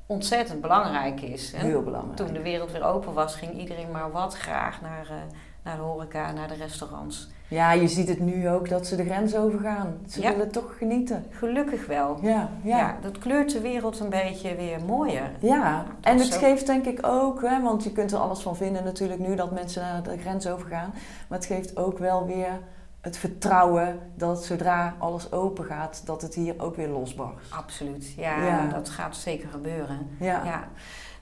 [0.05, 1.51] ontzettend belangrijk is.
[1.51, 1.65] Hè?
[1.65, 2.15] Heel belangrijk.
[2.15, 5.15] Toen de wereld weer open was, ging iedereen maar wat graag naar, eh,
[5.63, 7.31] naar de horeca, naar de restaurants.
[7.53, 9.97] Ja, je ziet het nu ook dat ze de grens overgaan.
[10.07, 10.29] Ze Ja.
[10.31, 11.25] willen toch genieten.
[11.29, 12.17] Gelukkig wel.
[12.21, 12.77] Ja, Ja.
[12.77, 12.97] ja.
[13.01, 15.31] dat kleurt de wereld een beetje weer mooier.
[15.39, 18.83] Ja, en het geeft denk ik ook, hè, want je kunt er alles van vinden
[18.83, 20.89] natuurlijk nu dat mensen naar de grens overgaan.
[21.27, 22.59] Maar het geeft ook wel weer
[23.01, 27.51] het vertrouwen dat zodra alles open gaat, dat het hier ook weer losbarst.
[27.53, 28.67] Absoluut, ja, Ja.
[28.67, 30.07] dat gaat zeker gebeuren.
[30.19, 30.41] Ja.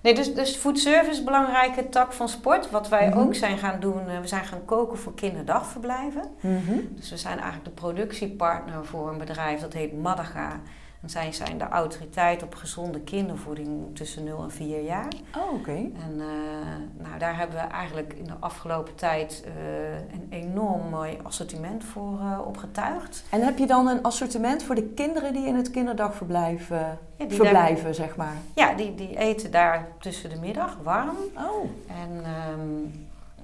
[0.02, 2.70] Nee, dus, dus foodservice is een belangrijke tak van sport.
[2.72, 3.18] Wat wij Mhm.
[3.20, 6.24] ook zijn gaan doen, eh, we zijn gaan koken voor kinderdagverblijven.
[6.40, 6.74] Mhm.
[6.90, 10.60] Dus we zijn eigenlijk de productiepartner voor een bedrijf dat heet Madaga.
[11.06, 15.08] Zij zijn de autoriteit op gezonde kindervoeding tussen 0 en 4 jaar.
[15.38, 15.72] Oh, oké.
[15.72, 21.18] En eh, nou, daar hebben we eigenlijk in de afgelopen tijd eh, een enorm mooi
[21.24, 23.24] assortiment voor eh, opgetuigd.
[23.30, 27.32] En heb je dan een assortiment voor de kinderen die in het kinderdagverblijf Ja, die
[27.32, 28.36] verblijven, zeg maar?
[28.56, 31.18] Ja, die, die eten daar tussen de middag warm.
[31.36, 32.82] Oh, En ehm,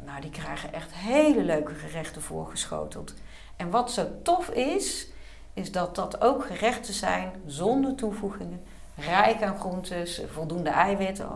[0.05, 3.13] nou, die krijgen echt hele leuke gerechten voorgeschoteld.
[3.55, 5.07] En wat zo tof is,
[5.57, 8.61] is dat dat ook gerechten zijn zonder toevoegingen.
[8.95, 11.27] Rijk aan groentes, voldoende eiwit, eh,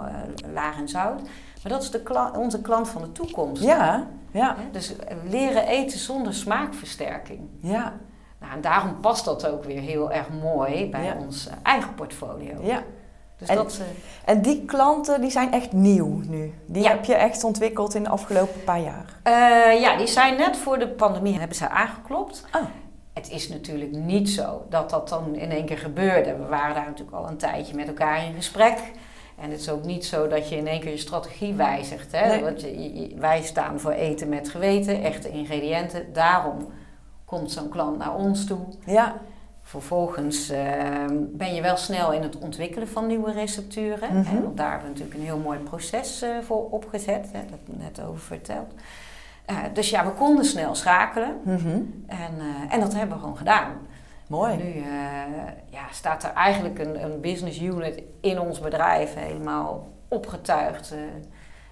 [0.53, 1.21] laag in zout.
[1.63, 3.63] Maar dat is de kla- onze klant van de toekomst.
[3.63, 7.39] ja, ja, Dus eh, leren eten zonder smaakversterking.
[7.60, 7.93] ja,
[8.39, 11.15] Nou, en daarom past dat ook weer heel erg mooi bij Ja.
[11.19, 12.57] ons eh, eigen portfolio.
[12.62, 12.84] ja.
[13.38, 13.81] Dus En- dat,
[14.25, 16.53] En die klanten die zijn echt nieuw nu.
[16.65, 16.89] Die Ja.
[16.89, 19.05] heb je echt ontwikkeld in de afgelopen paar jaar.
[19.79, 22.45] Ja, die zijn net voor de pandemie hebben ze aangeklopt.
[22.55, 22.62] Oh.
[23.13, 26.36] Het is natuurlijk niet zo dat dat dan in één keer gebeurde.
[26.36, 28.78] We waren daar natuurlijk al een tijdje met elkaar in gesprek.
[29.39, 32.12] En het is ook niet zo dat je in één keer je strategie wijzigt.
[32.12, 32.28] Hè?
[32.28, 32.43] Nee.
[32.43, 36.13] Want je- je- wij staan voor eten met geweten, echte ingrediënten.
[36.13, 36.67] Daarom
[37.26, 38.60] komt zo'n klant naar ons toe.
[38.86, 39.15] Ja,
[39.63, 44.17] Vervolgens ehm, ben je wel snel in het ontwikkelen van nieuwe recepturen.
[44.17, 44.41] Mhm.
[44.41, 47.26] want daar hebben we natuurlijk een heel mooi proces eh, voor opgezet.
[47.32, 48.74] Hè, dat heb ik net over verteld.
[49.45, 51.36] Eh, dus ja, we konden snel schakelen.
[51.43, 51.67] mhm.
[52.08, 53.71] En, eh, en dat hebben we gewoon gedaan.
[54.27, 54.56] mooi.
[54.58, 54.84] Nu eh,
[55.69, 60.91] ja, staat er eigenlijk een, een business unit in ons bedrijf helemaal opgetuigd.
[60.91, 61.08] en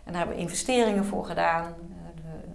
[0.06, 1.64] daar hebben we investeringen voor gedaan.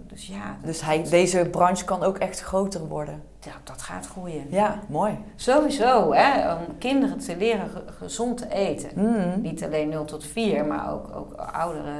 [0.07, 3.21] Dus ja, Dus hij, deze branche kan ook echt groter worden.
[3.39, 4.45] ja, dat gaat groeien.
[4.49, 5.17] Ja, mooi.
[5.35, 8.89] Sowieso, hè, om kinderen te leren ge- gezond te eten.
[8.95, 9.41] Mhm.
[9.41, 11.93] Niet alleen 0 tot 4, maar ook, ook oudere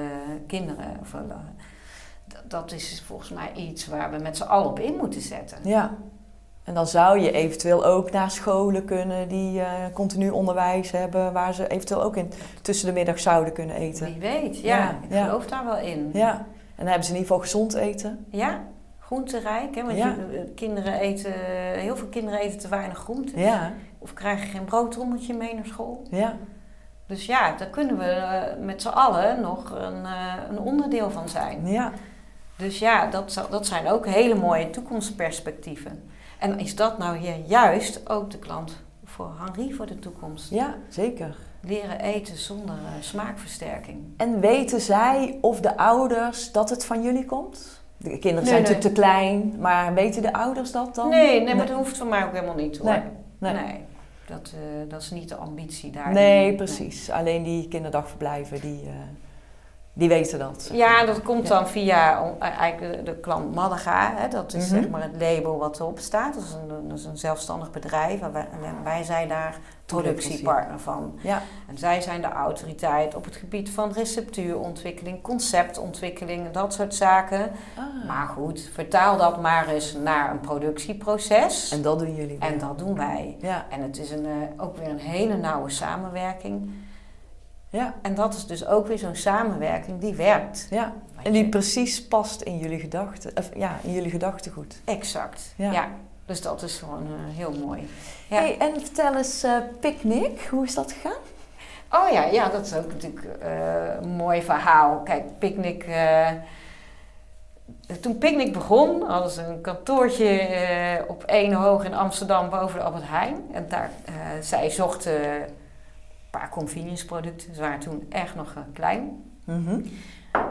[0.47, 0.97] kinderen.
[1.01, 1.13] Of,
[2.47, 5.57] dat- is volgens mij iets waar we met z'n allen op in moeten zetten.
[5.63, 5.95] Ja.
[6.63, 11.53] En dan zou je eventueel ook naar scholen kunnen die eh, continu onderwijs hebben, waar
[11.53, 12.31] ze eventueel ook in
[12.61, 14.05] tussen de middag zouden kunnen eten.
[14.05, 15.25] Wie weet, ja, Ja, ik ja.
[15.25, 16.09] geloof daar wel in.
[16.13, 16.31] Ja.
[16.31, 18.25] En dan hebben ze in ieder geval gezond eten.
[18.29, 18.63] Ja,
[18.99, 19.75] groenterijk.
[19.75, 19.83] Hè?
[19.83, 20.07] Want Ja.
[20.33, 21.31] eh, kinderen eten,
[21.75, 23.39] heel veel kinderen eten te weinig groente.
[23.39, 26.03] Ja, Of krijgen geen broodrommeltje mee naar school.
[26.09, 26.35] ja,
[27.07, 31.29] Dus ja, daar kunnen we eh, met z'n allen nog een, eh, een onderdeel van
[31.29, 31.67] zijn.
[31.67, 31.91] ja.
[32.57, 36.09] Dus ja, dat, dat zijn ook hele mooie toekomstperspectieven.
[36.39, 40.49] En is dat nou hier juist ook de klant voor Henri voor de toekomst?
[40.49, 41.35] ja zeker.
[41.61, 43.97] Leren eten zonder eh, smaakversterking.
[44.17, 47.83] En weten zij of de ouders dat het van jullie komt?
[47.97, 48.71] De kinderen Nee, zijn nee.
[48.71, 51.09] natuurlijk te klein, maar weten de ouders dat dan?
[51.09, 52.89] Nee, nee, maar dat hoeft van mij ook helemaal niet hoor.
[52.89, 53.01] Nee,
[53.37, 53.53] nee.
[53.53, 53.79] Nee,
[54.27, 56.13] dat, eh, dat is niet de ambitie daar.
[56.13, 57.09] Nee, precies.
[57.11, 58.93] Alleen die kinderdagverblijven, die, eh,
[59.97, 60.69] die weten dat.
[60.73, 64.13] Ja, dat komt dan via eh, eigenlijk de, klant Malaga.
[64.15, 64.27] Hè.
[64.27, 64.79] Dat is Mhm.
[64.81, 66.33] zeg maar het label wat erop staat.
[66.33, 68.21] Dat is een, dat is een zelfstandig bedrijf.
[68.21, 71.19] En wij, en wij zijn daar productiepartner van.
[71.21, 77.51] Ja, En zij zijn de autoriteit op het gebied van receptuurontwikkeling, conceptontwikkeling dat soort zaken.
[77.77, 78.07] Ah.
[78.07, 81.71] Maar goed, vertaal dat maar eens naar een productieproces.
[81.71, 82.37] en dat doen jullie.
[82.39, 83.35] En dat doen wij.
[83.39, 86.69] Ja, En het is een, eh, ook weer een hele nauwe samenwerking.
[87.75, 90.67] Ja, En dat is dus ook weer zo'n samenwerking die werkt.
[90.69, 90.93] ja.
[91.23, 93.31] En die precies past in jullie gedachten.
[93.55, 94.81] Ja, in jullie gedachtegoed.
[94.83, 95.53] Exact.
[95.55, 95.71] Ja.
[95.71, 95.87] Ja.
[96.25, 97.89] Dus dat is gewoon eh, heel mooi.
[98.29, 98.35] Ja.
[98.37, 99.45] Hey, en vertel eens,
[99.79, 101.21] Picnic, hoe is dat gegaan?
[101.91, 104.99] Oh ja, ja, dat is ook natuurlijk eh, een mooi verhaal.
[105.03, 105.83] Kijk, Picnic.
[105.83, 106.27] eh,
[108.01, 113.07] toen Picnic begon, hadden ze een kantoortje op Ene Hoog in Amsterdam boven de Albert
[113.07, 113.35] Heijn.
[113.51, 113.89] En daar,
[114.41, 115.45] zij zochten
[116.37, 117.55] paar convenience producten.
[117.55, 119.23] Ze waren toen echt nog eh, klein.
[119.43, 119.79] Mhm.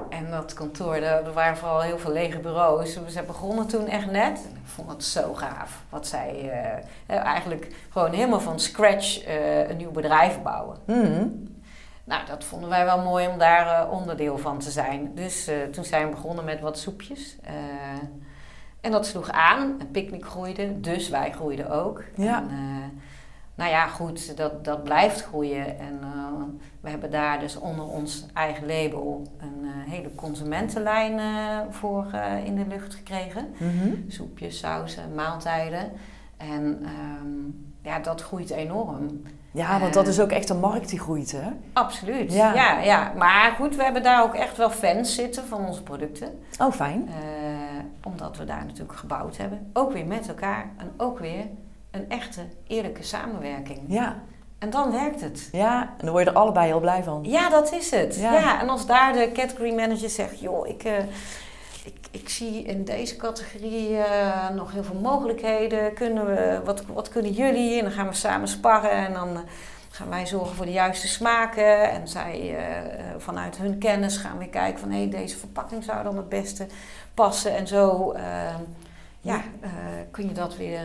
[0.08, 2.98] en dat kantoor, er, waren vooral heel veel lege bureaus.
[3.08, 4.38] Ze begonnen toen echt net.
[4.38, 5.82] Ik vond het zo gaaf.
[5.88, 6.50] Wat zij
[7.06, 10.78] eh, eigenlijk gewoon helemaal van scratch uh, een nieuw bedrijf bouwen.
[10.86, 11.26] Mhm.
[12.04, 15.14] Nou, dat vonden wij wel mooi om daar uh, onderdeel van te zijn.
[15.14, 17.36] Dus toen zijn we begonnen met wat soepjes.
[18.80, 19.76] En dat sloeg aan.
[19.78, 22.02] Een picknick groeide, dus wij groeiden ook.
[22.14, 22.38] Ja.
[22.38, 22.48] En,
[23.54, 25.78] nou ja, goed, dat, dat blijft groeien.
[25.78, 26.00] En
[26.80, 31.20] we hebben daar dus onder ons eigen label een hele consumentenlijn
[31.70, 32.06] voor
[32.44, 33.54] in de lucht gekregen.
[33.58, 34.04] Mm -hmm.
[34.08, 35.92] Soepjes, sausen, maaltijden.
[36.36, 36.86] En
[37.22, 39.22] um, ja, dat groeit enorm.
[39.50, 41.48] Ja, want dat is ook echt een markt die groeit, hè?
[41.72, 42.54] Absoluut, Ja.
[42.54, 42.80] ja.
[42.80, 46.38] ja, Maar goed, we hebben daar ook echt wel fans zitten van onze producten.
[46.58, 47.08] Oh, fijn.
[48.02, 49.70] Omdat we daar natuurlijk gebouwd hebben.
[49.72, 51.46] Ook weer met elkaar en ook weer
[51.94, 53.80] een echte, eerlijke samenwerking.
[53.86, 54.22] Ja.
[54.58, 55.48] En dan werkt het.
[55.52, 57.24] Ja, en dan word je er allebei heel blij van.
[57.24, 58.16] Ja, dat is het.
[58.16, 58.32] Ja.
[58.32, 60.84] Ja, en als daar de category manager zegt, joh, ik...
[60.84, 60.92] Uh,
[61.84, 65.94] ik, ik, zie in deze categorie uh, nog heel veel mogelijkheden.
[65.94, 67.78] Kunnen we, wat, wat kunnen jullie?
[67.78, 69.38] En dan gaan we samen sparren en dan uh,
[69.90, 71.90] gaan wij zorgen voor de juiste smaken.
[71.90, 72.58] En zij uh,
[73.18, 76.66] vanuit hun kennis gaan weer kijken van hé, hey, deze verpakking zou dan het beste
[77.14, 77.56] passen.
[77.56, 78.12] En zo
[79.24, 79.40] ja,
[80.10, 80.80] kun je dat weer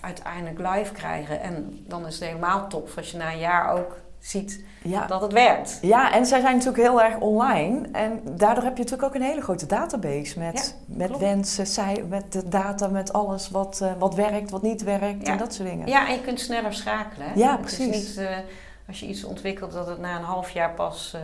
[0.00, 1.40] uiteindelijk live krijgen.
[1.40, 5.06] En dan is het helemaal top als je na een jaar ook ziet Ja.
[5.06, 5.78] dat het werkt.
[5.82, 7.88] Ja, en zij zijn natuurlijk heel erg online.
[7.92, 11.22] En daardoor heb je natuurlijk ook een hele grote database met, met klopt.
[11.22, 15.32] wensen, zij, met de data, met alles wat, uh, wat werkt, wat niet werkt Ja.
[15.32, 15.86] en dat soort dingen.
[15.86, 17.26] Ja, en je kunt sneller schakelen.
[17.26, 17.34] Hè?
[17.34, 17.96] Ja, Het precies.
[17.96, 18.28] is niet
[18.88, 21.16] als je iets ontwikkelt dat het na een half jaar pas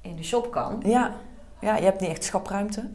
[0.00, 0.82] in de shop kan.
[0.84, 1.10] Ja.
[1.60, 2.90] ja, je hebt niet echt schapruimte.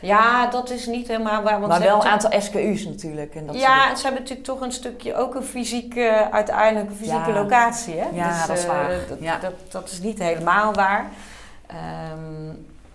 [0.00, 1.58] Ja, dat is niet helemaal waar.
[1.60, 3.34] Want maar wel een aantal SKU's natuurlijk.
[3.34, 6.96] En dat ja, en ze hebben natuurlijk toch een stukje, ook een fysieke, uiteindelijk een
[6.96, 7.42] fysieke Ja.
[7.42, 7.94] locatie.
[7.94, 8.08] Hè?
[8.12, 8.90] Ja, dat is eh, waar.
[9.08, 9.38] Dat, Ja.
[9.38, 11.06] dat, dat is niet helemaal waar.
[11.66, 12.46] Ehm,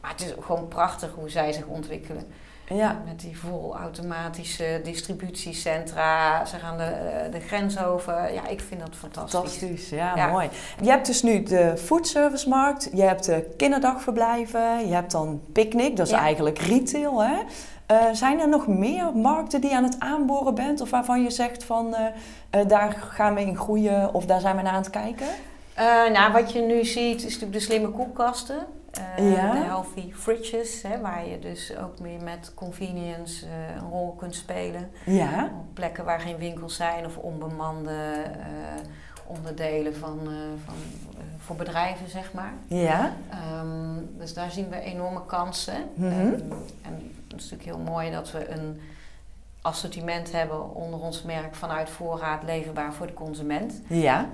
[0.01, 2.27] maar het is gewoon prachtig hoe zij zich ontwikkelen.
[2.75, 3.01] Ja.
[3.05, 6.45] Met die volautomatische distributiecentra.
[6.45, 8.33] Ze gaan de, eh, de grens over.
[8.33, 9.31] Ja, ik vind dat fantastisch.
[9.39, 10.27] Fantastisch, ja, Ja.
[10.27, 10.49] mooi.
[10.81, 16.05] Je hebt dus nu de foodservicemarkt, je hebt de kinderdagverblijven, je hebt dan picknick, dat
[16.05, 16.19] is Ja.
[16.19, 17.23] eigenlijk retail.
[17.23, 17.33] Hè?
[17.85, 21.29] Eh, zijn er nog meer markten die je aan het aanboren bent of waarvan je
[21.29, 24.89] zegt van eh, daar gaan we in groeien of daar zijn we naar aan het
[24.89, 25.27] kijken?
[26.13, 28.65] Nou, wat je nu ziet is natuurlijk de slimme koelkasten.
[28.91, 29.51] Eh, Ja.
[29.51, 34.35] De healthy fridges, hè, waar je dus ook meer met convenience eh, een rol kunt
[34.35, 34.91] spelen.
[35.05, 37.91] Ja, Op plekken waar geen winkels zijn of onbemande
[38.39, 38.47] eh,
[39.27, 40.19] onderdelen van,
[40.65, 40.73] van,
[41.37, 42.53] voor bedrijven, zeg maar.
[42.67, 45.89] ja, Ehm, dus daar zien we enorme kansen.
[45.93, 46.11] Mhm.
[46.11, 46.33] Ehm,
[46.81, 46.93] en
[47.27, 48.81] het is natuurlijk heel mooi dat we een
[49.61, 53.81] assortiment hebben onder ons merk vanuit voorraad leverbaar voor de consument.
[53.87, 54.25] ja.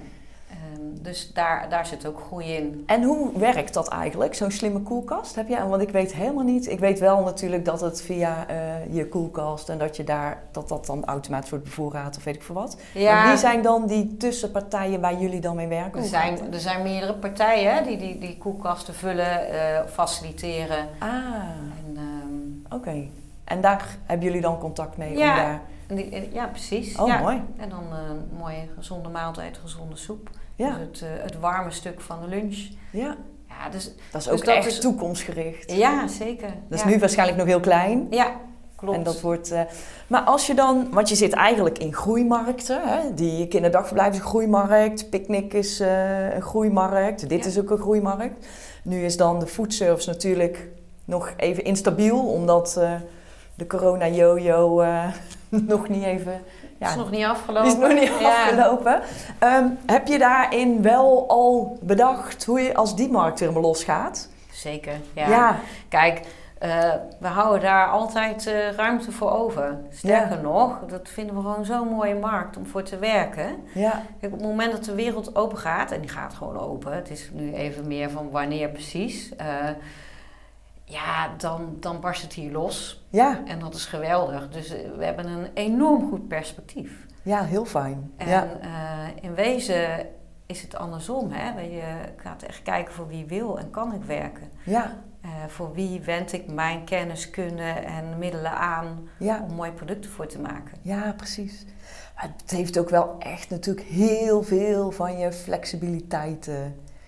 [0.50, 2.84] Ehm, dus daar, daar zit ook groei in.
[2.86, 5.36] En hoe werkt dat eigenlijk, zo'n slimme koelkast?
[5.36, 6.70] Heb je, want ik weet helemaal niet.
[6.70, 10.70] Ik weet wel natuurlijk dat het via eh, je koelkast en dat je daar dat
[10.70, 12.78] dat dan automatisch wordt bevoorraad of weet ik veel wat.
[12.94, 16.02] Maar wie zijn dan die tussenpartijen waar jullie dan mee werken?
[16.02, 20.88] er, zijn, er zijn meerdere partijen hè, die, die die koelkasten vullen, eh, faciliteren.
[21.00, 21.10] Ah,
[21.86, 23.08] En, ehm, oké.
[23.44, 25.18] En daar hebben jullie dan contact mee?
[25.18, 25.30] Ja.
[25.30, 25.62] Om daar...
[25.88, 26.98] en- ja, precies.
[26.98, 27.20] Oh, ja.
[27.20, 27.42] mooi.
[27.58, 30.30] En dan eh, een mooie gezonde maaltijd, gezonde soep.
[30.56, 32.68] Ja, Dus het, eh, het warme stuk van de lunch.
[32.92, 33.16] ja,
[33.50, 35.72] Ja, dus, dat is Dus ook dat echt is- toekomstgericht.
[35.72, 36.48] ja zeker.
[36.68, 36.88] Dat is ja.
[36.90, 38.08] nu waarschijnlijk nog heel klein.
[38.10, 38.32] Ja,
[38.76, 38.98] klopt.
[38.98, 39.62] En dat wordt, eh,
[40.08, 43.14] maar als je dan, want je zit eigenlijk in groeimarkten, hè?
[43.14, 47.50] die kinderdagverblijf is een groeimarkt, picknick is eh, een groeimarkt, dit Ja.
[47.50, 48.48] is ook een groeimarkt.
[48.84, 50.68] Nu is dan de foodservice natuurlijk
[51.06, 52.92] nog even instabiel, omdat eh,
[53.56, 55.06] de corona-jojo eh,
[55.74, 56.42] nog niet even...
[56.80, 57.68] is nog niet afgelopen.
[57.68, 58.44] is nog niet Ja.
[58.44, 59.02] afgelopen.
[59.40, 64.30] Ehm, heb je daarin wel al bedacht hoe je als die markt weer helemaal losgaat?
[64.52, 65.28] Zeker, ja.
[65.30, 65.56] ja.
[65.90, 66.22] Kijk,
[66.60, 69.78] eh, we houden daar altijd eh, ruimte voor over.
[69.92, 73.56] Sterker nog, dat vinden we gewoon zo'n mooie markt om voor te werken.
[73.74, 74.02] ja.
[74.20, 77.10] Kijk, op het moment dat de wereld open gaat, en die gaat gewoon open, het
[77.10, 79.46] is nu even meer van wanneer precies, eh,
[80.90, 83.06] ja, dan, dan barst het hier los.
[83.10, 84.50] Ja, En dat is geweldig.
[84.50, 87.06] Dus eh, we hebben een enorm goed perspectief.
[87.22, 88.12] ja, heel fijn.
[88.18, 88.48] En ja.
[88.62, 90.06] eh, in wezen
[90.46, 91.32] is het andersom.
[91.32, 91.62] Hè?
[91.62, 91.82] Je
[92.18, 94.50] gaat echt kijken voor wie wil en kan ik werken.
[94.64, 99.44] ja, Eh, voor wie wend ik mijn kennis, kunnen en middelen aan ja.
[99.50, 100.78] om mooie producten voor te maken.
[100.82, 101.66] Ja, precies.
[102.16, 106.50] Maar het heeft ook wel echt natuurlijk heel veel van je flexibiliteit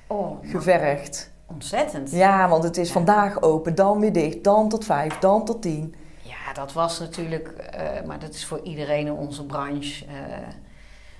[0.07, 1.31] Oh, gevergd.
[1.63, 2.11] Ontzettend.
[2.11, 2.93] Ja, want het is Ja.
[2.93, 5.95] vandaag open, dan weer dicht, dan tot vijf, dan tot tien.
[6.21, 10.11] Ja, dat was natuurlijk, eh, maar dat is voor iedereen in onze branche, eh,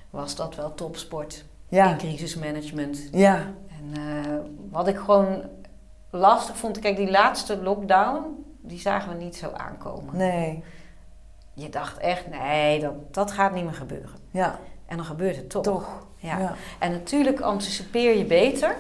[0.10, 3.08] was dat wel topsport Ja, in crisismanagement.
[3.12, 3.36] ja,
[3.80, 3.94] En
[4.26, 4.34] eh,
[4.70, 5.42] wat ik gewoon
[6.10, 6.80] lastig vond.
[6.80, 8.22] Kijk, die laatste lockdown,
[8.62, 10.18] die zagen we niet zo aankomen.
[10.18, 10.64] Nee.
[11.54, 14.16] Je dacht echt, nee, dat, dat gaat niet meer gebeuren.
[14.32, 15.64] Ja, En dan gebeurt het toch.
[15.64, 16.08] toch.
[16.18, 16.38] Ja.
[16.38, 16.54] Ja.
[16.80, 18.76] En natuurlijk anticipeer je beter.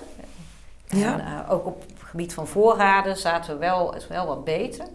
[0.97, 1.13] Ja.
[1.13, 4.85] En, eh, ook op het gebied van voorraden zaten we wel, wel wat beter.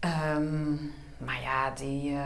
[0.00, 0.72] Ehm,
[1.18, 2.22] maar ja, die, eh,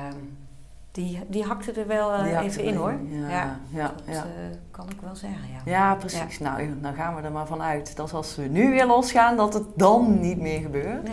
[0.93, 2.95] die, die hakte er wel eh, even in hoor.
[3.09, 4.25] Ja, Ja, ja, Dat ja.
[4.71, 5.71] kan ik wel zeggen, ja.
[5.73, 6.39] Ja, precies.
[6.39, 9.67] Nou, dan gaan we er maar vanuit dat als we nu weer losgaan, dat het
[9.75, 11.03] dan niet meer gebeurt.
[11.03, 11.13] Nee.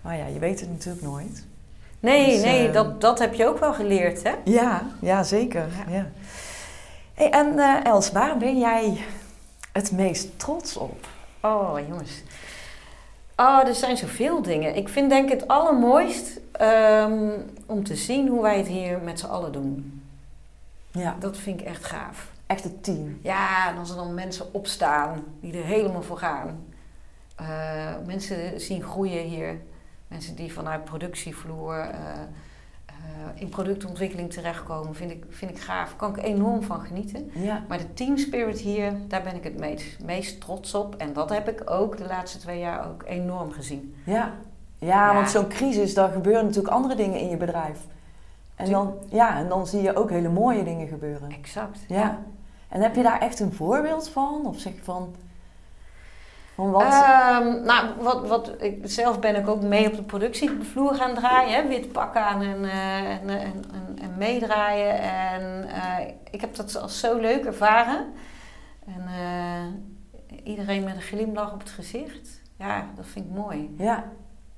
[0.00, 1.46] Maar ja, je weet het natuurlijk nooit.
[2.00, 4.32] Nee, Dus, nee, dat, dat heb je ook wel geleerd, hè?
[4.44, 5.66] Ja, ja zeker.
[5.88, 5.94] Ja.
[5.94, 6.06] Ja.
[7.14, 9.04] Hey, en Els, waar ben jij
[9.74, 11.06] het meest trots op?
[11.40, 12.22] Oh, jongens.
[13.36, 14.76] Oh, er zijn zoveel dingen.
[14.76, 17.30] Ik vind denk ik het allermooist ehm,
[17.66, 20.02] om te zien hoe wij het hier met z'n allen doen.
[20.90, 22.30] Ja, Dat vind ik echt gaaf.
[22.46, 23.18] echt het team.
[23.22, 26.64] Ja, en als er dan mensen opstaan die er helemaal voor gaan.
[27.36, 27.46] Eh,
[28.06, 29.60] mensen zien groeien hier.
[30.08, 31.98] Mensen die vanuit productievloer eh,
[33.34, 35.88] in productontwikkeling terechtkomen, vind ik, vind ik gaaf.
[35.88, 37.30] Daar kan ik enorm van genieten.
[37.34, 40.94] Ja, Maar de team spirit hier, daar ben ik het meest, meest trots op.
[40.96, 43.94] En dat heb ik ook de laatste twee jaar ook enorm gezien.
[44.04, 44.32] ja.
[44.78, 45.14] Ja, Ja.
[45.14, 47.80] want zo'n crisis, daar gebeuren natuurlijk andere dingen in je bedrijf.
[48.54, 51.30] En dan, ja, en dan zie je ook hele mooie dingen gebeuren.
[51.30, 51.78] Exact.
[51.88, 52.18] Ja.
[52.68, 54.46] En heb je daar echt een voorbeeld van?
[54.46, 55.14] Of zeg je van...
[56.54, 56.82] Wat?
[56.82, 61.62] Ehm, nou, wat, wat, ik, zelf ben ik ook mee op de productievloer gaan draaien.
[61.62, 64.98] Hè, wit pak aan en, eh, en, en, en, en meedraaien.
[65.00, 68.12] En eh, ik heb dat als zo leuk ervaren.
[68.86, 72.42] En eh, iedereen met een glimlach op het gezicht.
[72.58, 73.74] Ja, dat vind ik mooi.
[73.78, 74.04] ja.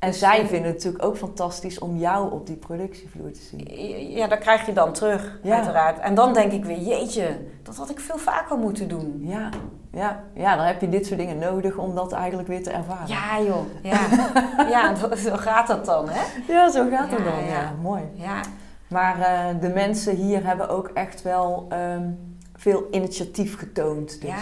[0.07, 4.11] En Dus, zij vinden het natuurlijk ook fantastisch om jou op die productievloer te zien.
[4.11, 5.55] Ja, dat krijg je dan terug, Ja.
[5.57, 5.99] uiteraard.
[5.99, 9.17] En dan denk ik weer, jeetje, dat had ik veel vaker moeten doen.
[9.21, 9.49] Ja,
[9.93, 13.09] ja, ja, dan heb je dit soort dingen nodig om dat eigenlijk weer te ervaren.
[13.09, 13.99] Ja joh, ja.
[14.75, 16.53] ja, zo- zo gaat dat dan, hè?
[16.53, 17.45] Ja, zo gaat het Ja, dan.
[17.45, 17.73] Ja, ja.
[17.83, 18.03] mooi.
[18.15, 18.41] Ja,
[18.89, 22.09] Maar eh, de mensen hier hebben ook echt wel ehm,
[22.57, 24.21] veel initiatief getoond.
[24.21, 24.31] Dus.
[24.31, 24.37] Ja,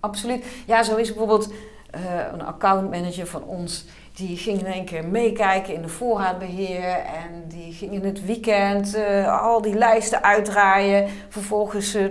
[0.00, 0.44] absoluut.
[0.66, 1.52] Ja, zo is bijvoorbeeld
[1.90, 2.00] eh,
[2.32, 3.86] een accountmanager van ons.
[4.18, 6.88] Die ging in één keer meekijken in de voorraadbeheer.
[6.98, 11.08] En die ging in het weekend eh, al die lijsten uitdraaien.
[11.28, 12.04] Vervolgens eh,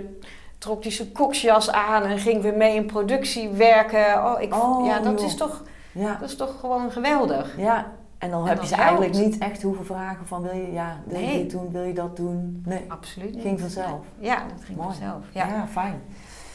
[0.58, 4.24] trok hij zijn koksjas aan en ging weer mee in productie werken.
[4.24, 5.28] Oh, ik, Oh, ja, dat joh.
[5.28, 7.54] is, toch, Ja, dat is toch gewoon geweldig.
[7.56, 7.86] ja.
[8.18, 8.88] En dan En heb je ze helpt.
[8.90, 11.38] eigenlijk niet echt hoeven vragen van wil je, ja, wil je Nee.
[11.42, 12.62] dit doen, wil je dat doen?
[12.66, 13.30] Nee, Absoluut.
[13.34, 13.60] het ging niet.
[13.60, 14.00] vanzelf.
[14.18, 14.88] Ja, dat ging Mooi.
[14.90, 15.22] vanzelf.
[15.32, 15.66] Ja, Ja.
[15.70, 16.02] fijn.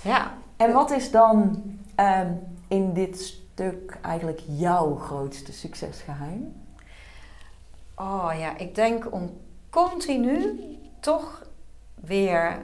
[0.01, 0.31] ja.
[0.57, 1.61] En wat is dan
[1.95, 2.27] ehm,
[2.67, 6.53] in dit stuk eigenlijk jouw grootste succesgeheim?
[7.95, 9.37] Oh ja, ik denk om
[9.69, 10.59] continu
[10.99, 11.45] toch
[11.95, 12.61] weer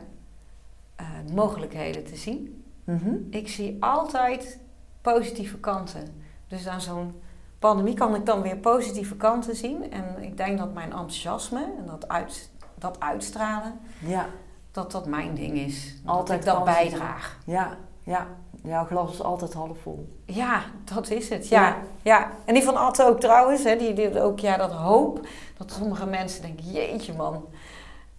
[0.96, 2.64] eh, mogelijkheden te zien.
[2.84, 3.14] Mhm.
[3.30, 4.60] Ik zie altijd
[5.02, 6.24] positieve kanten.
[6.48, 7.22] Dus aan zo'n
[7.60, 9.92] pandemie kan ik dan weer positieve kanten zien.
[9.92, 14.26] En ik denk dat mijn enthousiasme en dat, uit, dat uitstralen, Ja,
[14.72, 15.96] dat dat mijn ding is.
[16.06, 17.40] Altijd dat ik dat bijdraag.
[17.46, 18.28] ja, ja.
[18.64, 20.08] Jouw glas is altijd half vol.
[20.26, 20.62] Ja,
[20.94, 21.48] dat is het.
[21.48, 21.76] Ja, Ja.
[22.02, 22.32] ja.
[22.46, 25.28] En die van Atte ook trouwens, hè, die, die ook ja, dat hoop.
[25.58, 27.46] Dat sommige mensen denken, jeetje man,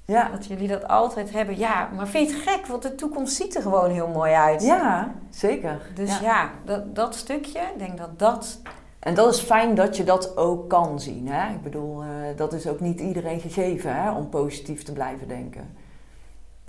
[0.05, 1.59] Ja, dat jullie dat altijd hebben.
[1.59, 2.67] Ja, maar vind je het gek?
[2.67, 4.63] Want de toekomst ziet er gewoon heel mooi uit.
[4.63, 5.81] ja zeker.
[5.95, 6.23] Dus Ja.
[6.23, 8.61] ja, dat, dat stukje, ik denk dat dat...
[9.01, 11.29] En dat is fijn dat je dat ook kan zien.
[11.29, 11.53] Hè?
[11.55, 15.77] Ik bedoel, eh, dat is ook niet iedereen gegeven hè, om positief te blijven denken.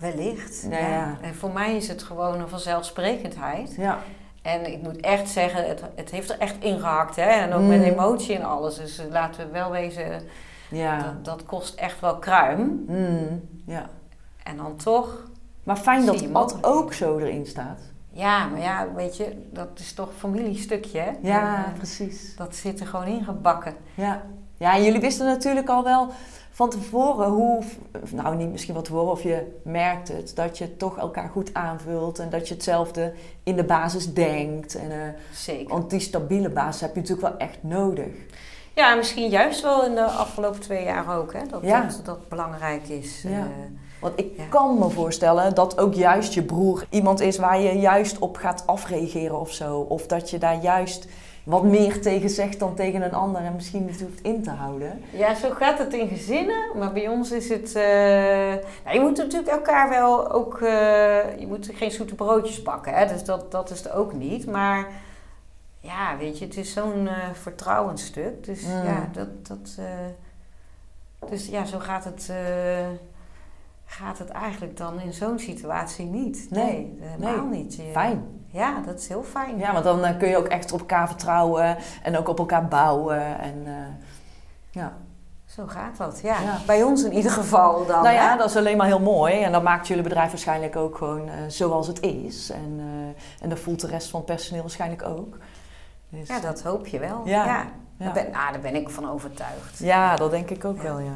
[0.02, 0.68] Wellicht.
[0.70, 1.18] Ja, ja.
[1.22, 3.76] En voor mij is het gewoon een vanzelfsprekendheid.
[3.78, 3.98] Ja,
[4.42, 7.16] En ik moet echt zeggen, het, het heeft er echt ingehakt.
[7.16, 7.22] Hè?
[7.30, 7.84] En ook met Mm.
[7.84, 8.76] emotie en alles.
[8.76, 10.22] Dus eh, laten we wel wezen,
[10.70, 10.98] ja.
[11.02, 12.84] dat, dat kost echt wel kruim.
[12.88, 13.90] Mm, ja.
[14.44, 15.24] En dan toch
[15.64, 16.64] Maar fijn dat mogelijkheden.
[16.78, 17.80] ook zo erin staat.
[18.14, 21.12] Ja, maar ja, weet je, dat is toch familiestukje, hè?
[21.22, 22.36] Ja, En, eh, precies.
[22.36, 23.74] dat zit er gewoon ingebakken.
[23.94, 24.22] Ja.
[24.58, 26.08] ja, en jullie wisten natuurlijk al wel
[26.62, 27.64] van tevoren hoe,
[28.10, 32.20] nou niet misschien wat tevoren, of je merkt het, dat je toch elkaar goed aanvult
[32.20, 34.76] en dat je hetzelfde in de basis denkt.
[34.76, 34.98] En, eh,
[35.34, 35.68] Zeker.
[35.74, 38.08] want die stabiele basis heb je natuurlijk wel echt nodig.
[38.76, 41.40] Ja, misschien juist wel in de afgelopen twee jaar ook, hè?
[41.50, 41.82] Dat Ja.
[41.82, 43.22] dat, dat belangrijk is.
[43.22, 43.30] Ja.
[43.30, 43.46] Eh,
[44.00, 44.44] Want ik Ja.
[44.50, 48.64] kan me voorstellen dat ook juist je broer iemand is waar je juist op gaat
[48.68, 49.80] afreageren of zo.
[49.80, 51.08] Of dat je daar juist
[51.44, 55.02] wat meer tegen zegt dan tegen een ander en misschien niet hoeft in te houden.
[55.12, 57.76] ja, zo gaat het in gezinnen, maar bij ons is het...
[57.76, 57.84] eh,
[58.84, 60.62] nou, je moet natuurlijk elkaar wel ook...
[60.62, 63.06] eh, je moet geen zoete broodjes bakken, hè?
[63.08, 64.46] Dus dat, dat is het ook niet.
[64.46, 64.88] Maar
[65.80, 68.44] ja, weet je, het is zo'n eh vertrouwensstuk.
[68.44, 68.84] Dus Mm.
[68.84, 69.48] ja, dat...
[69.48, 69.78] dat
[71.30, 72.32] dus ja, zo gaat het...
[73.92, 76.48] gaat het eigenlijk dan in zo'n situatie niet.
[76.50, 76.64] Nee,
[77.00, 77.62] Nee, helemaal nee.
[77.64, 77.76] niet.
[77.76, 78.24] Je- Fijn.
[78.48, 79.58] Ja, dat is heel fijn.
[79.58, 82.68] Ja, want dan eh, kun je ook echt op elkaar vertrouwen en ook op elkaar
[82.68, 83.40] bouwen.
[83.40, 83.74] En, eh,
[84.72, 84.94] ja.
[85.46, 86.42] Zo gaat dat, ja.
[86.42, 86.58] Ja.
[86.66, 88.04] Bij ons in ieder geval dan.
[88.04, 88.38] Nou ja, hè?
[88.38, 89.42] dat is alleen maar heel mooi.
[89.42, 92.50] En dat maakt jullie bedrijf waarschijnlijk ook gewoon eh, zoals het is.
[92.50, 92.80] En,
[93.42, 95.38] en dat voelt de rest van het personeel waarschijnlijk ook.
[96.10, 97.22] Dus, ja, dat hoop je wel.
[97.26, 97.46] Ja.
[97.46, 97.66] Ja.
[97.98, 98.06] Ja.
[98.06, 99.80] Daar, ben, nou, daar ben ik van overtuigd.
[99.80, 101.14] Ja, dat denk ik ook wel, ja.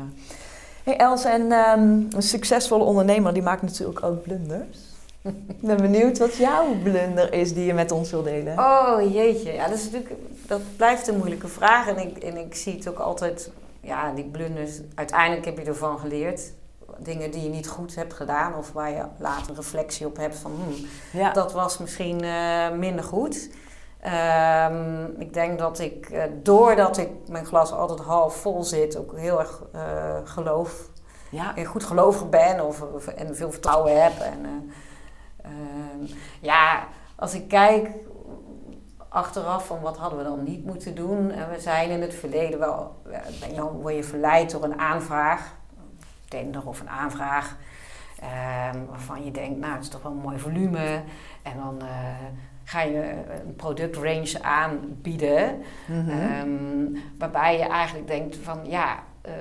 [0.86, 4.77] Hey Els, en ehm, een succesvolle ondernemer die maakt natuurlijk ook blunders.
[5.21, 8.59] Ik ben benieuwd wat jouw blunder is die je met ons wil delen.
[8.59, 10.13] Oh jeetje, ja, dat, is natuurlijk,
[10.47, 11.88] dat blijft een moeilijke vraag.
[11.88, 14.79] En ik, en ik zie het ook altijd, ja, die blunders.
[14.95, 16.41] Uiteindelijk heb je ervan geleerd.
[16.97, 20.51] Dingen die je niet goed hebt gedaan, of waar je later reflectie op hebt van,
[20.51, 20.86] hmm,
[21.21, 23.49] Ja, dat was misschien eh, minder goed.
[24.06, 29.18] Ehm, ik denk dat ik, eh, doordat ik mijn glas altijd half vol zit, ook
[29.18, 30.89] heel erg eh, geloof,
[31.30, 34.20] ja, een goed gelovig ben of, of- en veel vertrouwen heb.
[34.20, 37.89] En, eh, ehm, ja, als ik kijk
[39.10, 41.32] achteraf van wat hadden we dan niet moeten doen.
[41.32, 43.01] En we zijn in het verleden wel,
[43.56, 45.56] dan word je verleid door een aanvraag,
[46.28, 47.56] tender of een aanvraag.
[48.20, 51.01] ehm, waarvan je denkt, nou, het is toch wel een mooi volume.
[51.43, 51.82] En dan
[52.66, 53.13] ga je
[53.45, 55.61] een productrange aanbieden.
[55.88, 56.09] mhm.
[56.09, 59.34] Ehm, waarbij je eigenlijk denkt van ja, eh,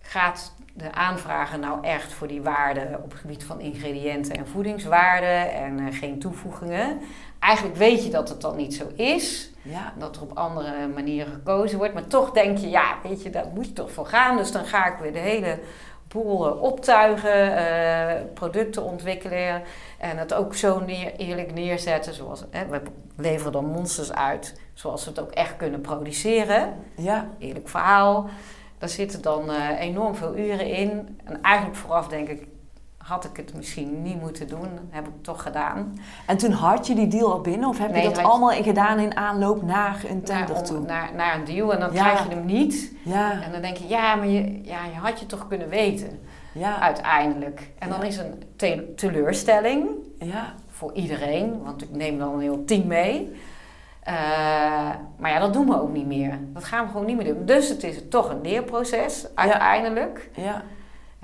[0.00, 5.52] gaat de aanvrager nou echt voor die waarden op het gebied van ingrediënten en voedingswaarden
[5.52, 6.98] en eh, geen toevoegingen?
[7.38, 9.50] Eigenlijk weet je dat het dan niet zo is.
[9.62, 11.94] ja, Dat er op andere manieren gekozen wordt.
[11.94, 14.36] Maar toch denk je, ja, weet je, daar moet je toch voor gaan.
[14.36, 15.58] Dus dan ga ik weer de hele
[16.14, 19.62] boel eh, optuigen, eh, producten ontwikkelen
[19.98, 22.14] en het ook zo neer, eerlijk neerzetten.
[22.14, 22.80] Zoals, hè, we
[23.16, 26.74] leveren dan monsters uit zoals we het ook echt kunnen produceren.
[26.96, 28.28] ja, Eerlijk verhaal.
[28.78, 31.18] Daar zitten dan eh, enorm veel uren in.
[31.24, 32.46] En eigenlijk vooraf denk ik,
[33.04, 34.68] had ik het misschien niet moeten doen.
[34.90, 35.98] Heb ik toch gedaan.
[36.26, 38.62] En toen had je die deal al binnen of heb Nee, je dat je- allemaal
[38.62, 40.80] gedaan in aanloop naar een Naar, tender om- toe?
[40.80, 42.02] naar, naar een deal en dan Ja.
[42.02, 42.92] krijg je hem niet.
[43.04, 46.20] Ja, En dan denk je, ja, maar je, ja, je had je toch kunnen weten,
[46.52, 47.70] ja, uiteindelijk.
[47.78, 49.88] En dan is een te- teleurstelling
[50.18, 53.32] ja, voor iedereen, want ik neem dan een heel team mee.
[54.02, 54.14] Eh,
[55.18, 56.38] maar ja, dat doen we ook niet meer.
[56.52, 57.44] Dat gaan we gewoon niet meer doen.
[57.46, 60.30] Dus het is toch een leerproces, uiteindelijk.
[60.34, 60.62] ja,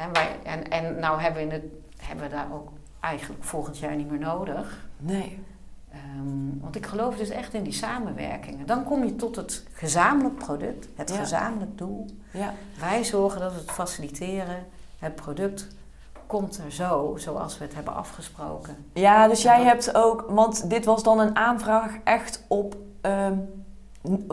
[0.01, 1.65] En, wij, en, en nou hebben we, het,
[1.97, 2.69] hebben we daar ook
[3.01, 4.87] eigenlijk volgend jaar niet meer nodig.
[4.97, 5.39] nee,
[5.93, 8.67] Ehm, want ik geloof dus echt in die samenwerkingen.
[8.67, 11.17] Dan kom je tot het gezamenlijk product, het Ja.
[11.17, 12.07] gezamenlijk doel.
[12.33, 14.67] ja, Wij zorgen dat we het faciliteren.
[14.99, 15.69] Het product
[16.27, 18.77] komt er zo, zoals we het hebben afgesproken.
[18.93, 23.37] Ja, dus jij hebt ook, want dit was dan een aanvraag echt op, ehm,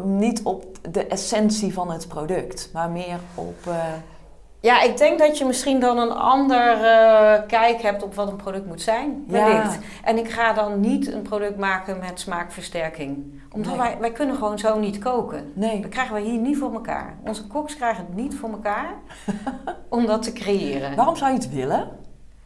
[0.04, 3.94] niet op de essentie van het product, maar meer op, eh,
[4.68, 8.36] Ja, ik denk dat je misschien dan een ander eh, kijk hebt op wat een
[8.36, 9.24] product moet zijn.
[9.28, 9.72] Ja.
[10.04, 13.42] En ik ga dan niet een product maken met smaakversterking.
[13.52, 13.82] Omdat Nee.
[13.82, 15.52] wij, wij kunnen gewoon zo niet koken.
[15.54, 17.18] nee, Dat krijgen wij hier niet voor elkaar.
[17.24, 18.94] Onze koks krijgen het niet voor elkaar
[19.90, 20.96] om dat te creëren.
[20.96, 21.90] waarom zou je het willen?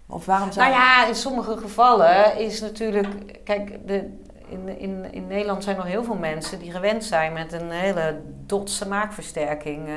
[0.07, 3.39] Of waarom zou Nou ja, in sommige gevallen is natuurlijk...
[3.43, 4.09] Kijk, de,
[4.49, 8.19] in, in, in Nederland zijn nog heel veel mensen die gewend zijn met een hele
[8.45, 9.93] dot smaakversterking eh,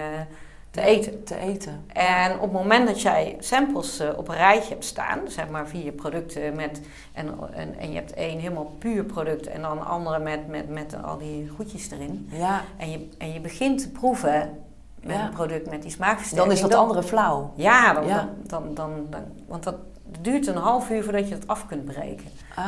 [0.75, 1.25] te eten.
[1.25, 1.85] te eten?
[1.93, 5.69] En op het moment dat jij samples eh, op een rijtje hebt staan, zeg maar
[5.69, 6.81] vier producten met,
[7.13, 10.97] en, en, en je hebt één helemaal puur product en dan andere met, met, met
[11.05, 12.29] al die goedjes erin.
[12.33, 14.59] Ja, En je, en je begint te proeven
[15.03, 15.25] met Ja.
[15.27, 16.47] een product met die smaakversterking.
[16.49, 17.53] dan is dat dan- andere flauw.
[17.57, 18.17] Ja, dan, Ja.
[18.17, 19.77] Dan, dan, dan, dan- want dat
[20.21, 22.27] duurt een half uur voordat je het af kunt breken.
[22.55, 22.65] Ah,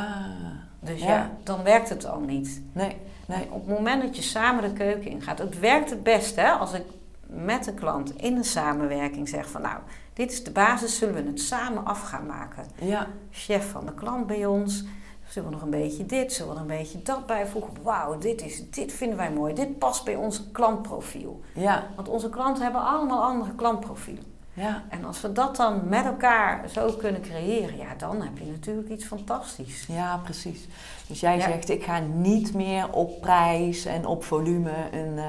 [0.80, 1.06] Dus Ja.
[1.06, 2.62] ja, dan werkt het al niet.
[2.72, 2.96] nee,
[3.26, 6.48] nee, Op het moment dat je samen de keuken ingaat, het werkt het best hè,
[6.50, 6.82] als ik
[7.28, 9.78] met de klant in een samenwerking zeg van nou,
[10.12, 12.66] dit is de basis, zullen we het samen af gaan maken.
[12.80, 14.84] ja, Chef van de klant bij ons,
[15.28, 17.72] zullen we nog een beetje dit, zullen we er een beetje dat bijvoegen.
[17.82, 21.40] Wauw, dit, is, dit vinden wij mooi, dit past bij ons klantprofiel.
[21.54, 24.24] ja, Want onze klanten hebben allemaal andere klantprofielen.
[24.52, 24.82] ja.
[24.88, 28.88] En als we dat dan met elkaar zo kunnen creëren, ja, dan heb je natuurlijk
[28.88, 29.86] iets fantastisch.
[29.88, 30.68] Ja, precies.
[31.08, 31.42] Dus jij Ja.
[31.42, 35.24] zegt, ik ga niet meer op prijs en op volume een, eh,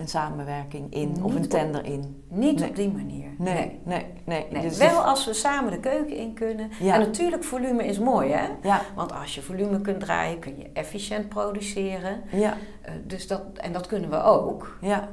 [0.00, 2.24] een samenwerking in of een tender in.
[2.28, 2.68] Niet Nee.
[2.68, 3.28] op die manier.
[3.38, 4.46] Nee, nee, nee.
[4.50, 6.70] Nee, Dus wel als we samen de keuken in kunnen.
[6.80, 6.94] Ja.
[6.94, 8.46] En natuurlijk, volume is mooi, hè?
[8.62, 12.20] Ja, Want als je volume kunt draaien, kun je efficiënt produceren.
[12.32, 14.76] ja, Eh, dus dat, en dat kunnen we ook.
[14.80, 15.08] ja,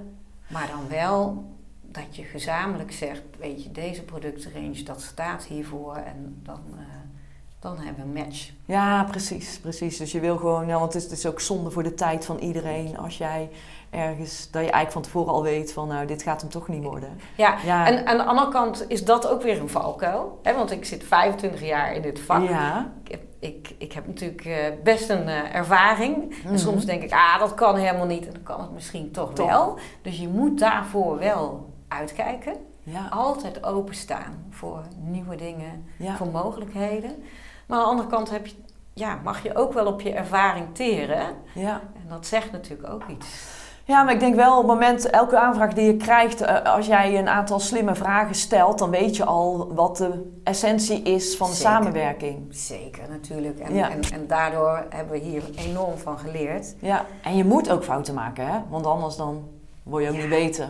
[0.48, 1.44] Maar dan wel
[1.82, 5.96] dat je gezamenlijk zegt, weet je, deze productenrange, dat staat hiervoor.
[5.96, 6.84] En dan, eh,
[7.60, 8.52] dan hebben we een match.
[8.66, 9.98] ja, precies, precies.
[9.98, 12.26] Dus je wil gewoon, ja, want het is, het is ook zonde voor de tijd
[12.26, 13.50] van iedereen als jij
[13.90, 16.84] ergens, dat je eigenlijk van tevoren al weet van, nou, dit gaat hem toch niet
[16.84, 17.20] worden.
[17.38, 20.40] Ja, Ja, en aan de andere kant is dat ook weer een valkuil.
[20.44, 20.56] Hè?
[20.56, 22.50] Want ik zit 25 jaar in dit vak.
[22.50, 26.32] ja, Ik heb ik, ik heb natuurlijk eh, best een eh, ervaring.
[26.44, 26.58] En Mhm.
[26.58, 28.26] soms denk ik, ah, dat kan helemaal niet.
[28.28, 29.48] En dan kan het misschien toch, Toch.
[29.50, 29.78] wel.
[30.02, 32.54] Dus je moet daarvoor wel uitkijken.
[32.84, 36.16] Ja, Altijd openstaan voor nieuwe dingen, ja.
[36.16, 37.24] voor mogelijkheden.
[37.68, 38.56] Maar aan de andere kant heb je,
[38.94, 41.36] ja, mag je ook wel op je ervaring teren.
[41.54, 41.82] ja.
[42.02, 43.28] En dat zegt natuurlijk ook iets.
[43.88, 46.86] Ja, maar ik denk wel op het moment, elke aanvraag die je krijgt, eh, als
[46.88, 51.50] jij een aantal slimme vragen stelt, dan weet je al wat de essentie is van
[51.50, 51.72] de Zeker.
[51.72, 52.38] samenwerking.
[52.50, 53.60] Zeker, natuurlijk.
[53.60, 53.90] En, Ja.
[53.90, 56.76] en, en daardoor hebben we hier enorm van geleerd.
[56.80, 58.58] Ja, en je moet ook fouten maken, hè?
[58.70, 59.44] Want anders dan
[59.84, 60.22] word je ook Ja.
[60.22, 60.68] niet beter.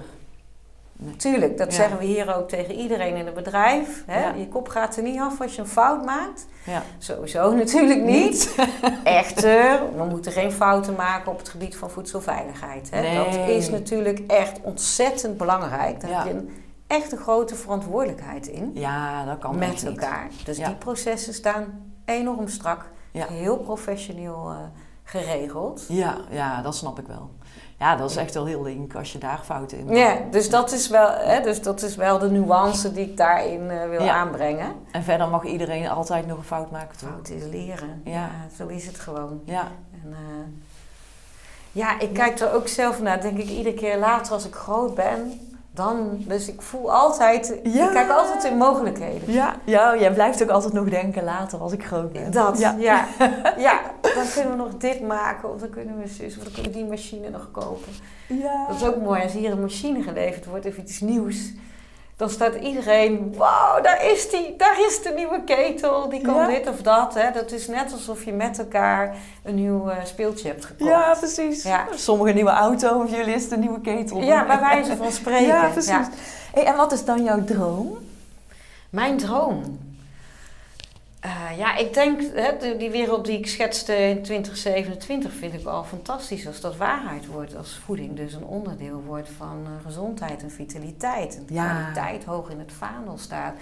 [1.17, 1.75] Tuurlijk, dat Ja.
[1.75, 4.03] zeggen we hier ook tegen iedereen in het bedrijf.
[4.05, 4.19] Hè?
[4.23, 4.33] Ja.
[4.33, 6.47] Je kop gaat er niet af als je een fout maakt.
[6.65, 6.83] Ja.
[6.97, 8.55] Sowieso natuurlijk niet.
[9.03, 12.89] Echter, we moeten geen fouten maken op het gebied van voedselveiligheid.
[12.91, 13.01] Hè?
[13.01, 13.15] Nee.
[13.15, 16.01] Dat is natuurlijk echt ontzettend belangrijk.
[16.01, 16.49] Daar heb je een
[16.87, 18.71] echt een grote verantwoordelijkheid in.
[18.73, 19.85] Ja, dat kan met niet.
[19.85, 20.27] elkaar.
[20.45, 22.85] Dus die processen staan enorm strak.
[23.11, 24.55] Heel professioneel eh,
[25.03, 25.85] geregeld.
[25.87, 27.29] Ja, ja, dat snap ik wel.
[27.79, 29.97] Ja, dat is echt wel heel link als je daar fouten in maakt.
[29.97, 33.69] Ja, dus dat is wel, hè, dus dat is wel de nuance die ik daarin
[33.69, 34.13] eh, wil Ja.
[34.15, 34.75] aanbrengen.
[34.91, 37.09] En verder mag iedereen altijd nog een fout maken, toch?
[37.09, 38.01] Fout is leren.
[38.03, 38.11] Ja.
[38.11, 38.29] Ja.
[38.57, 39.41] zo is het gewoon.
[39.45, 39.67] Ja,
[40.03, 40.17] En, eh,
[41.71, 43.21] ja, ik kijk er ook zelf naar.
[43.21, 45.39] Denk ik iedere keer later als ik groot ben.
[45.77, 47.85] Dan, dus ik voel altijd, Ja.
[47.85, 49.33] ik kijk altijd in mogelijkheden.
[49.33, 52.31] ja, ja, jij blijft ook altijd nog denken later als ik groot ben.
[52.31, 52.75] Dat, Ja.
[52.79, 53.05] ja.
[53.67, 53.79] ja.
[54.01, 56.77] Dan kunnen we nog dit maken, of dan kunnen we zus, of dan kunnen we
[56.77, 57.91] die machine nog kopen.
[58.27, 58.65] Ja.
[58.67, 61.51] Dat is ook mooi, als hier een machine geleverd wordt of iets nieuws.
[62.17, 66.47] Dan staat iedereen, wow, daar is die, daar is de nieuwe ketel, die kan Ja.
[66.47, 67.13] dit of dat.
[67.13, 67.31] Hè.
[67.31, 70.89] Dat is net alsof je met elkaar een nieuw eh, speeltje hebt gekocht.
[70.89, 71.63] Ja, precies.
[71.63, 71.85] Ja.
[71.95, 74.21] Sommige nieuwe auto of jullie is een nieuwe ketel.
[74.21, 75.45] Ja, bij wijze van spreken.
[75.47, 75.89] Ja, precies.
[75.91, 76.09] Ja.
[76.53, 77.97] Hey, en wat is dan jouw droom?
[78.89, 79.79] Mijn droom.
[81.19, 85.83] Eh, ja, ik denk, hè, die wereld die ik schetste in 2027 vind ik al
[85.83, 87.55] fantastisch als dat waarheid wordt.
[87.55, 91.37] Als voeding dus een onderdeel wordt van eh, gezondheid en vitaliteit.
[91.37, 91.73] En Ja.
[91.75, 93.55] kwaliteit hoog in het vaandel staat.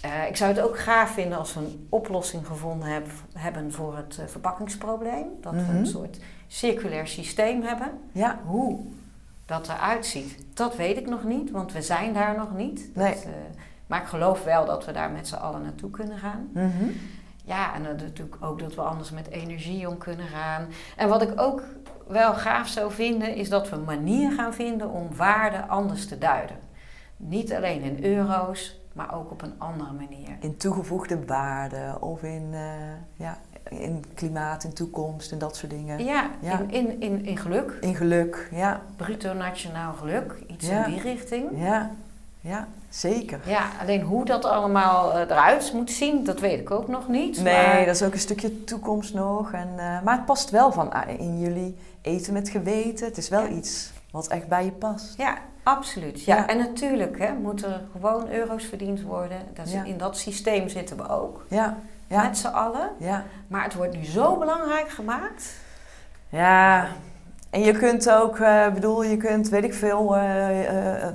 [0.00, 3.96] Eh, ik zou het ook gaaf vinden als we een oplossing gevonden heb- hebben voor
[3.96, 5.26] het verpakkingsprobleem.
[5.40, 5.76] Dat we Mhm.
[5.76, 7.90] een soort circulair systeem hebben.
[8.12, 8.38] Ja.
[8.44, 8.80] Hoe
[9.46, 12.90] dat eruit ziet, dat weet ik nog niet, want we zijn daar nog niet.
[12.94, 13.14] Nee.
[13.90, 16.48] Maar ik geloof wel dat we daar met z'n allen naartoe kunnen gaan.
[16.52, 16.84] Mhm.
[17.44, 20.66] Ja, en natuurlijk ook dat we anders met energie om kunnen gaan.
[20.96, 21.62] En wat ik ook
[22.06, 26.18] wel gaaf zou vinden, is dat we een manier gaan vinden om waarde anders te
[26.18, 26.56] duiden.
[27.16, 30.36] Niet alleen in euro's, maar ook op een andere manier.
[30.40, 32.60] In toegevoegde waarde of in, eh,
[33.16, 33.38] ja,
[33.68, 36.04] in klimaat, in toekomst en dat soort dingen.
[36.04, 36.58] Ja, Ja.
[36.58, 38.80] In, in, in, in geluk, In geluk, ja.
[38.96, 40.84] bruto nationaal geluk, iets Ja.
[40.86, 41.48] in die richting.
[41.54, 41.90] Ja,
[42.40, 43.40] ja zeker.
[43.44, 47.42] Ja, alleen hoe dat allemaal eh, eruit moet zien, dat weet ik ook nog niet.
[47.42, 49.52] Nee, maar- dat is ook een stukje toekomst nog.
[49.52, 53.06] En, eh, maar het past wel van ah, in jullie eten met geweten.
[53.06, 53.48] Het is wel Ja.
[53.48, 55.14] iets wat echt bij je past.
[55.16, 56.24] Ja, absoluut.
[56.24, 56.36] Ja.
[56.36, 56.46] Ja.
[56.48, 59.38] En natuurlijk hè, moeten er gewoon euro's verdiend worden.
[59.54, 59.84] Dat is- Ja.
[59.84, 61.76] In dat systeem zitten we ook, Ja,
[62.06, 62.90] ja, met z'n allen.
[62.98, 63.24] ja.
[63.46, 65.54] Maar het wordt nu zo belangrijk gemaakt.
[66.28, 66.86] Ja,
[67.50, 71.12] en je kunt ook, eh, bedoel, je kunt, weet ik veel, eh, eh,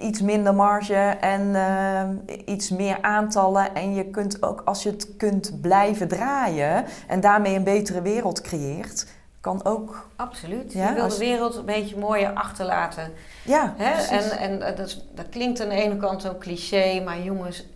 [0.00, 1.54] iets minder marge en
[2.46, 3.74] iets meer aantallen.
[3.74, 8.40] En je kunt ook, als je het kunt blijven draaien en daarmee een betere wereld
[8.40, 9.06] creëert,
[9.40, 10.72] kan ook, Absoluut.
[10.72, 13.10] Ja, je wil als- de wereld een beetje mooier achterlaten.
[13.44, 13.92] ja, Hè?
[13.92, 14.30] precies.
[14.30, 17.66] En, en dat, dat klinkt aan de ene kant ook cliché, maar jongens,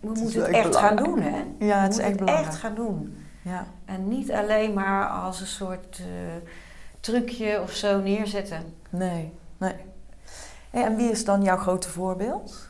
[0.00, 1.20] we moeten het echt echt gaan doen.
[1.20, 1.36] Hè?
[1.38, 2.46] ja, we het is moeten echt het belangrijk.
[2.48, 3.16] echt gaan doen.
[3.42, 3.66] Ja.
[3.84, 6.06] En niet alleen maar als een soort eh,
[7.12, 8.74] trucje of zo neerzetten.
[8.90, 9.74] Nee, nee.
[10.70, 12.66] Hey, en wie is dan jouw grote voorbeeld?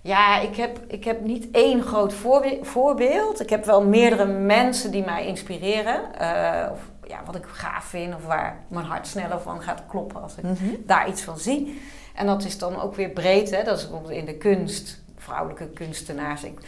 [0.00, 3.40] Ja, ik heb, ik heb niet één groot voorbe- voorbeeld.
[3.40, 6.18] Ik heb wel meerdere mensen die mij inspireren.
[6.18, 10.22] Eh, of ja, wat ik gaaf vind of waar mijn hart sneller van gaat kloppen
[10.22, 10.64] als ik Mhm.
[10.86, 11.80] daar iets van zie.
[12.14, 13.50] En dat is dan ook weer breed.
[13.50, 13.62] Hè?
[13.64, 16.44] Dat is bijvoorbeeld in de kunst, vrouwelijke kunstenaars.
[16.44, 16.58] Ik,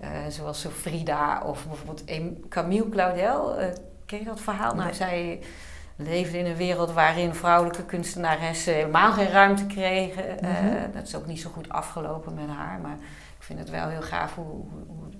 [0.00, 2.04] eh, zoals Frida of bijvoorbeeld
[2.48, 3.56] Camille Claudel.
[3.56, 3.66] Eh,
[4.06, 4.74] ken je dat verhaal?
[4.74, 5.40] Nou, Nee.
[6.02, 10.40] Leefde in een wereld waarin vrouwelijke kunstenaressen helemaal geen ruimte kregen.
[10.42, 10.92] Eh, Mhm.
[10.94, 12.78] dat is ook niet zo goed afgelopen met haar.
[12.82, 12.96] Maar
[13.38, 14.46] ik vind het wel heel gaaf hoe,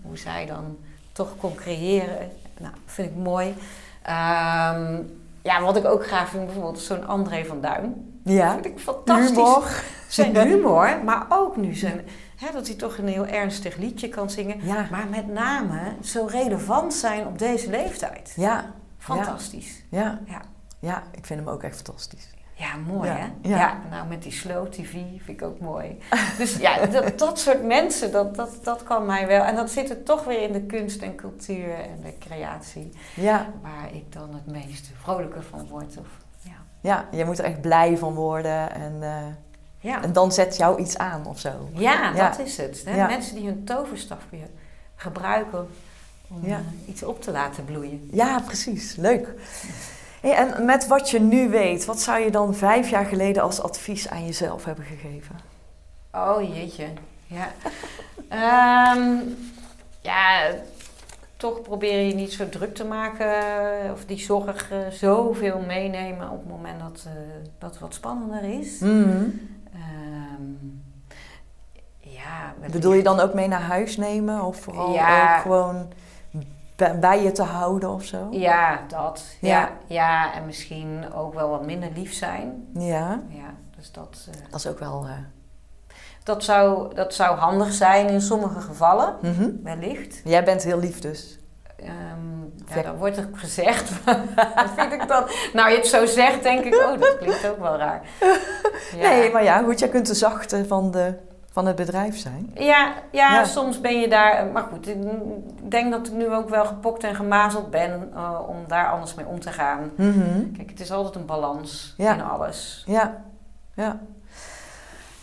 [0.02, 0.76] hoe, zij dan
[1.12, 2.30] toch kon creëren.
[2.58, 3.54] Nou, vind ik mooi.
[4.02, 5.02] Ehm,
[5.42, 8.18] ja, wat ik ook graag vind, bijvoorbeeld zo'n André van Duin.
[8.24, 9.28] Ja, vind ik fantastisch.
[9.36, 9.82] humor.
[10.08, 12.00] Zijn humor, maar ook nu zijn...
[12.36, 14.56] Hè, dat hij toch een heel ernstig liedje kan zingen.
[14.66, 18.32] Ja, Maar met name zo relevant zijn op deze leeftijd.
[18.36, 18.64] ja,
[18.98, 19.82] Fantastisch.
[19.88, 20.20] ja.
[20.26, 20.40] Ja.
[20.80, 22.28] Ja, ik vind hem ook echt fantastisch.
[22.54, 23.26] Ja, mooi Ja, hè?
[23.48, 23.56] ja.
[23.58, 23.80] Ja.
[23.90, 25.98] nou met die slow tv vind ik ook mooi.
[26.38, 29.44] Dus ja, dat, dat soort mensen, dat, dat, dat kan mij wel.
[29.44, 33.50] En dat zit er toch weer in de kunst en cultuur en de creatie, Ja,
[33.62, 35.96] waar ik dan het meest vrolijker van word.
[35.98, 36.06] Of,
[36.40, 36.52] ja.
[36.80, 39.16] ja, je moet er echt blij van worden en, eh,
[39.78, 40.02] Ja.
[40.02, 41.68] en dan zet jou iets aan of zo.
[41.72, 42.82] ja, dat is het.
[42.86, 43.06] Hè?
[43.06, 44.38] Mensen die hun toverstafje
[44.94, 45.68] gebruiken
[46.28, 46.56] om eh,
[46.86, 48.08] iets op te laten bloeien.
[48.12, 48.96] Ja, precies.
[48.96, 49.28] Leuk.
[50.20, 53.62] Hey, en met wat je nu weet, wat zou je dan vijf jaar geleden als
[53.62, 55.36] advies aan jezelf hebben gegeven?
[56.12, 56.86] Oh jeetje,
[57.26, 57.48] ja.
[58.28, 59.16] Ehm,
[60.00, 60.40] ja,
[61.36, 63.32] toch probeer je niet zo druk te maken
[63.92, 67.12] of die zorg eh, zoveel meenemen op het moment dat, eh,
[67.58, 68.78] dat het wat spannender is.
[68.78, 69.28] Mhm.
[69.72, 70.42] Ehm,
[71.98, 75.34] ja, Bedoel je dan ook mee naar huis nemen of vooral Ja.
[75.36, 75.92] ook gewoon
[77.00, 78.26] bij, je te houden of zo?
[78.30, 79.22] Ja, dat.
[79.40, 79.48] Ja.
[79.58, 79.70] Ja.
[79.86, 82.68] ja, en misschien ook wel wat minder lief zijn.
[82.74, 85.06] Ja, Ja, dus dat, eh, dat is ook wel.
[85.06, 85.12] eh,
[86.22, 89.50] dat, zou, dat zou handig zijn in sommige gevallen, mhm.
[89.62, 90.20] wellicht.
[90.24, 91.38] Jij bent heel lief dus.
[91.76, 92.30] Ehm
[92.74, 93.90] ja, dan wordt er gezegd.
[94.76, 95.34] vind ik dat.
[95.52, 98.02] Nou, je het zo zegt, denk ik, oh, dat klinkt ook wel raar.
[98.96, 99.08] Ja.
[99.08, 101.14] Nee, maar ja, goed, jij kunt de zachte van, de,
[101.53, 102.51] van het bedrijf zijn.
[102.55, 103.44] Ja, ja, Ja.
[103.44, 104.46] soms ben je daar.
[104.46, 104.96] Maar goed, ik
[105.70, 109.26] denk dat ik nu ook wel gepokt en gemazeld ben eh, om daar anders mee
[109.26, 109.90] om te gaan.
[109.96, 110.53] Mhm.
[110.57, 112.14] Kijk, het is altijd een balans Ja.
[112.14, 112.82] in alles.
[112.86, 113.22] Ja,
[113.74, 113.98] ja.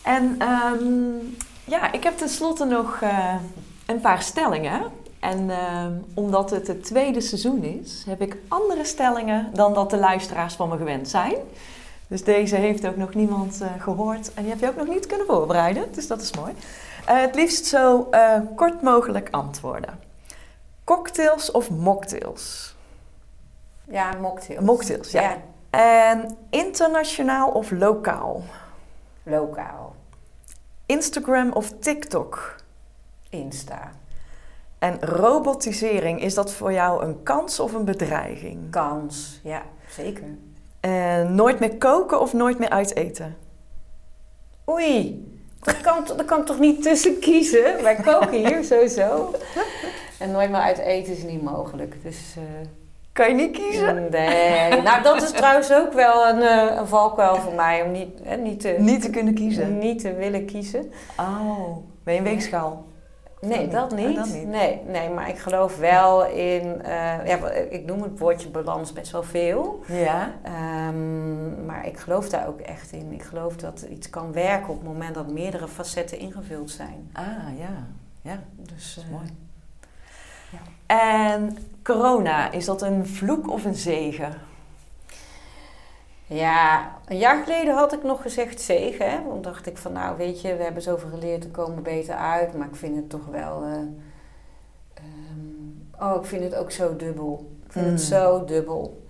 [0.04, 1.14] En ehm,
[1.66, 3.36] ja, ik heb tenslotte nog eh,
[3.86, 4.82] een paar stellingen.
[5.20, 9.98] En ehm, omdat het het tweede seizoen is, heb ik andere stellingen dan dat de
[9.98, 11.34] luisteraars van me gewend zijn.
[12.08, 15.06] Dus deze heeft ook nog niemand eh, gehoord en die heb je ook nog niet
[15.06, 15.92] kunnen voorbereiden.
[15.92, 16.54] Dus dat is mooi.
[17.06, 20.00] Eh, het liefst zo eh, kort mogelijk antwoorden.
[20.84, 22.76] Cocktails of mocktails?
[23.90, 24.66] Ja, mocktails.
[24.66, 25.38] Mocktails, ja.
[25.70, 28.44] En internationaal of lokaal?
[29.24, 29.96] Lokaal.
[30.86, 32.56] Instagram of TikTok?
[33.30, 33.92] Insta.
[34.80, 38.72] En robotisering, is dat voor jou een kans of een bedreiging?
[38.72, 39.40] Kans.
[39.44, 40.38] Ja, zeker.
[40.80, 43.36] En nooit meer koken of nooit meer uit eten?
[44.70, 45.26] Oei,
[45.62, 47.84] daar kan, daar kan ik toch niet tussen kiezen?
[47.84, 49.34] Wij koken hier sowieso.
[50.20, 51.96] En nooit meer uit eten is niet mogelijk.
[52.04, 52.68] Dus, eh,
[53.12, 54.08] Kan je niet kiezen?
[54.12, 54.82] nee.
[54.82, 57.82] Nou, dat is trouwens ook wel een, eh, een valkuil voor mij.
[57.84, 59.78] Om niet, niet, te, Niet te kunnen kiezen?
[59.78, 60.92] niet te willen kiezen.
[61.20, 62.86] Oh, ben je een weegschaal?
[63.42, 64.16] Nee, dat niet.
[64.16, 64.48] dat niet.
[64.48, 66.82] Nee, nee, maar ik geloof wel in...
[66.82, 69.84] eh, ja, ik noem het woordje balans best wel veel.
[69.88, 70.32] Ja.
[70.44, 73.12] Ehm, maar ik geloof daar ook echt in.
[73.12, 77.10] Ik geloof dat iets kan werken op het moment dat meerdere facetten ingevuld zijn.
[77.14, 77.26] Ah,
[77.60, 77.88] ja.
[78.22, 78.40] Ja,
[78.74, 79.28] Dus, eh, mooi.
[80.86, 84.34] En corona, is dat een vloek of een zegen?
[86.28, 89.12] Ja, een jaar geleden had ik nog gezegd zegen.
[89.12, 89.24] Hè?
[89.28, 92.54] Want dacht ik van, nou weet je, we hebben zoveel geleerd, we komen beter uit.
[92.54, 93.64] Maar ik vind het toch wel...
[93.64, 93.72] eh,
[94.94, 97.52] ehm, oh, ik vind het ook zo dubbel.
[97.66, 98.00] Ik vind het Mm.
[98.02, 99.06] zo dubbel.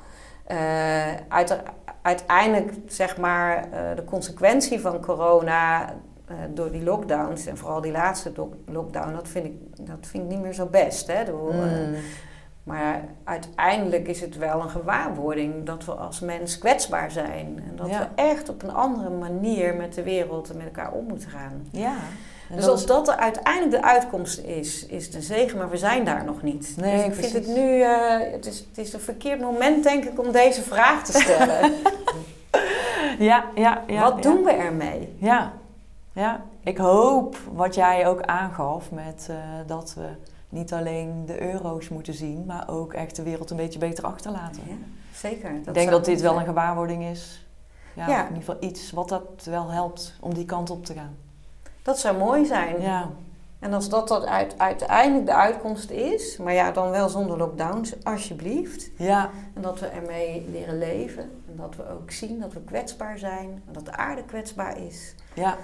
[1.28, 1.64] Uite-
[2.02, 5.94] uiteindelijk, zeg maar, eh, de consequentie van corona...
[6.54, 8.32] door die lockdowns en vooral die laatste
[8.66, 11.08] lockdown, dat vind ik, dat vind ik niet meer zo best.
[11.08, 11.32] Hè?
[11.32, 11.96] Mm.
[12.68, 17.64] Maar uiteindelijk is het wel een gewaarwording dat we als mens kwetsbaar zijn.
[17.70, 18.00] En dat Ja.
[18.00, 21.68] we echt op een andere manier met de wereld en met elkaar om moeten gaan.
[21.72, 21.96] Ja.
[22.50, 25.78] Dus dat als dat er uiteindelijk de uitkomst is, is het een zegen, maar we
[25.78, 26.74] zijn daar nog niet.
[26.78, 30.04] Nee, dus ik vind het nu, eh, het, is, het is een verkeerd moment denk
[30.06, 31.72] ik om deze vraag te stellen.
[33.20, 34.02] Ja, ja, ja.
[34.02, 34.22] Wat ja.
[34.22, 35.16] doen we ermee?
[35.20, 35.54] Ja,
[36.14, 36.42] ja.
[36.64, 39.36] Ik hoop wat jij ook aangaf met eh,
[39.68, 40.08] dat we
[40.50, 44.62] niet alleen de euro's moeten zien, maar ook echt de wereld een beetje beter achterlaten.
[44.68, 44.76] Ja,
[45.14, 45.52] zeker.
[45.56, 47.46] ik denk dat dit wel een gewaarwording is.
[47.94, 51.16] Ja, in ieder geval iets wat dat wel helpt om die kant op te gaan.
[51.82, 52.82] Dat zou mooi zijn.
[52.82, 53.10] Ja,
[53.60, 58.04] En als dat, dat uit, uiteindelijk de uitkomst is, maar ja, dan wel zonder lockdowns,
[58.04, 58.90] alsjeblieft.
[58.98, 61.24] ja, En dat we ermee leren leven.
[61.24, 63.64] En dat we ook zien dat we kwetsbaar zijn.
[63.68, 65.16] En dat de aarde kwetsbaar is.
[65.34, 65.58] ja.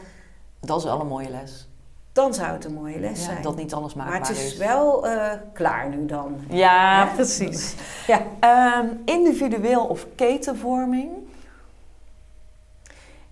[0.60, 1.68] Dat is wel een mooie les.
[2.14, 3.42] Dan zou het een mooie les zijn.
[3.42, 6.36] dat niet alles maakbaar maar het is wel eh, klaar nu dan.
[6.50, 7.12] Ja, Ja.
[7.14, 7.76] precies.
[8.08, 8.22] Ja.
[8.40, 11.10] Ehm, individueel of ketenvorming?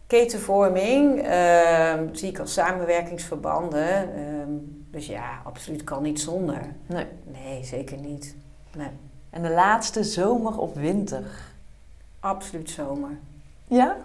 [0.08, 4.16] Ketenvorming ehm, zie ik als samenwerkingsverbanden.
[4.16, 4.50] ehm,
[4.92, 6.62] dus ja, absoluut kan niet zonder.
[6.86, 7.06] Nee.
[7.24, 8.36] Nee, zeker niet.
[8.78, 8.88] Nee,
[9.30, 11.24] En de laatste, zomer of winter?
[12.20, 13.10] absoluut zomer.
[13.68, 13.96] Ja?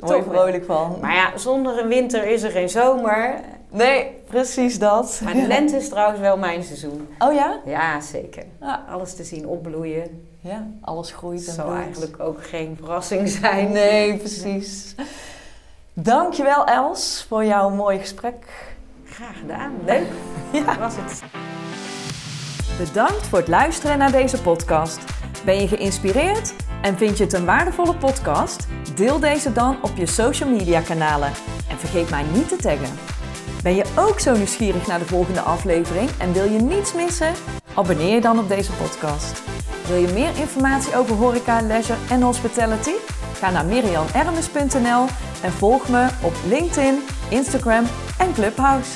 [0.00, 0.40] Word je wel.
[0.40, 0.96] vrolijk van.
[1.00, 3.34] Maar ja, zonder een winter is er geen zomer.
[3.70, 5.20] Nee, precies dat.
[5.24, 7.08] Maar de lente is trouwens wel mijn seizoen.
[7.18, 7.60] Oh ja?
[7.64, 8.44] Ja, zeker.
[8.60, 8.84] Ja.
[8.90, 10.26] Alles te zien opbloeien.
[10.40, 13.72] ja, alles groeit en zou eigenlijk ook geen verrassing zijn.
[13.72, 14.94] Nee, precies.
[15.92, 18.46] Dankjewel Els voor jouw mooie gesprek.
[19.04, 19.72] Graag gedaan.
[19.84, 20.06] Leuk.
[20.52, 20.78] Ja.
[20.78, 21.22] Was het.
[22.78, 24.98] Bedankt voor het luisteren naar deze podcast.
[25.44, 28.66] Ben je geïnspireerd en vind je het een waardevolle podcast?
[28.94, 31.32] Deel deze dan op je social media kanalen
[31.68, 32.98] en vergeet mij niet te taggen.
[33.62, 37.32] Ben je ook zo nieuwsgierig naar de volgende aflevering en wil je niets missen?
[37.74, 39.42] Abonneer je dan op deze podcast.
[39.86, 42.92] Wil je meer informatie over horeca, leisure en hospitality?
[43.34, 45.06] Ga naar mirianermes.nl
[45.42, 47.84] en volg me op LinkedIn, Instagram
[48.18, 48.90] en Clubhouse.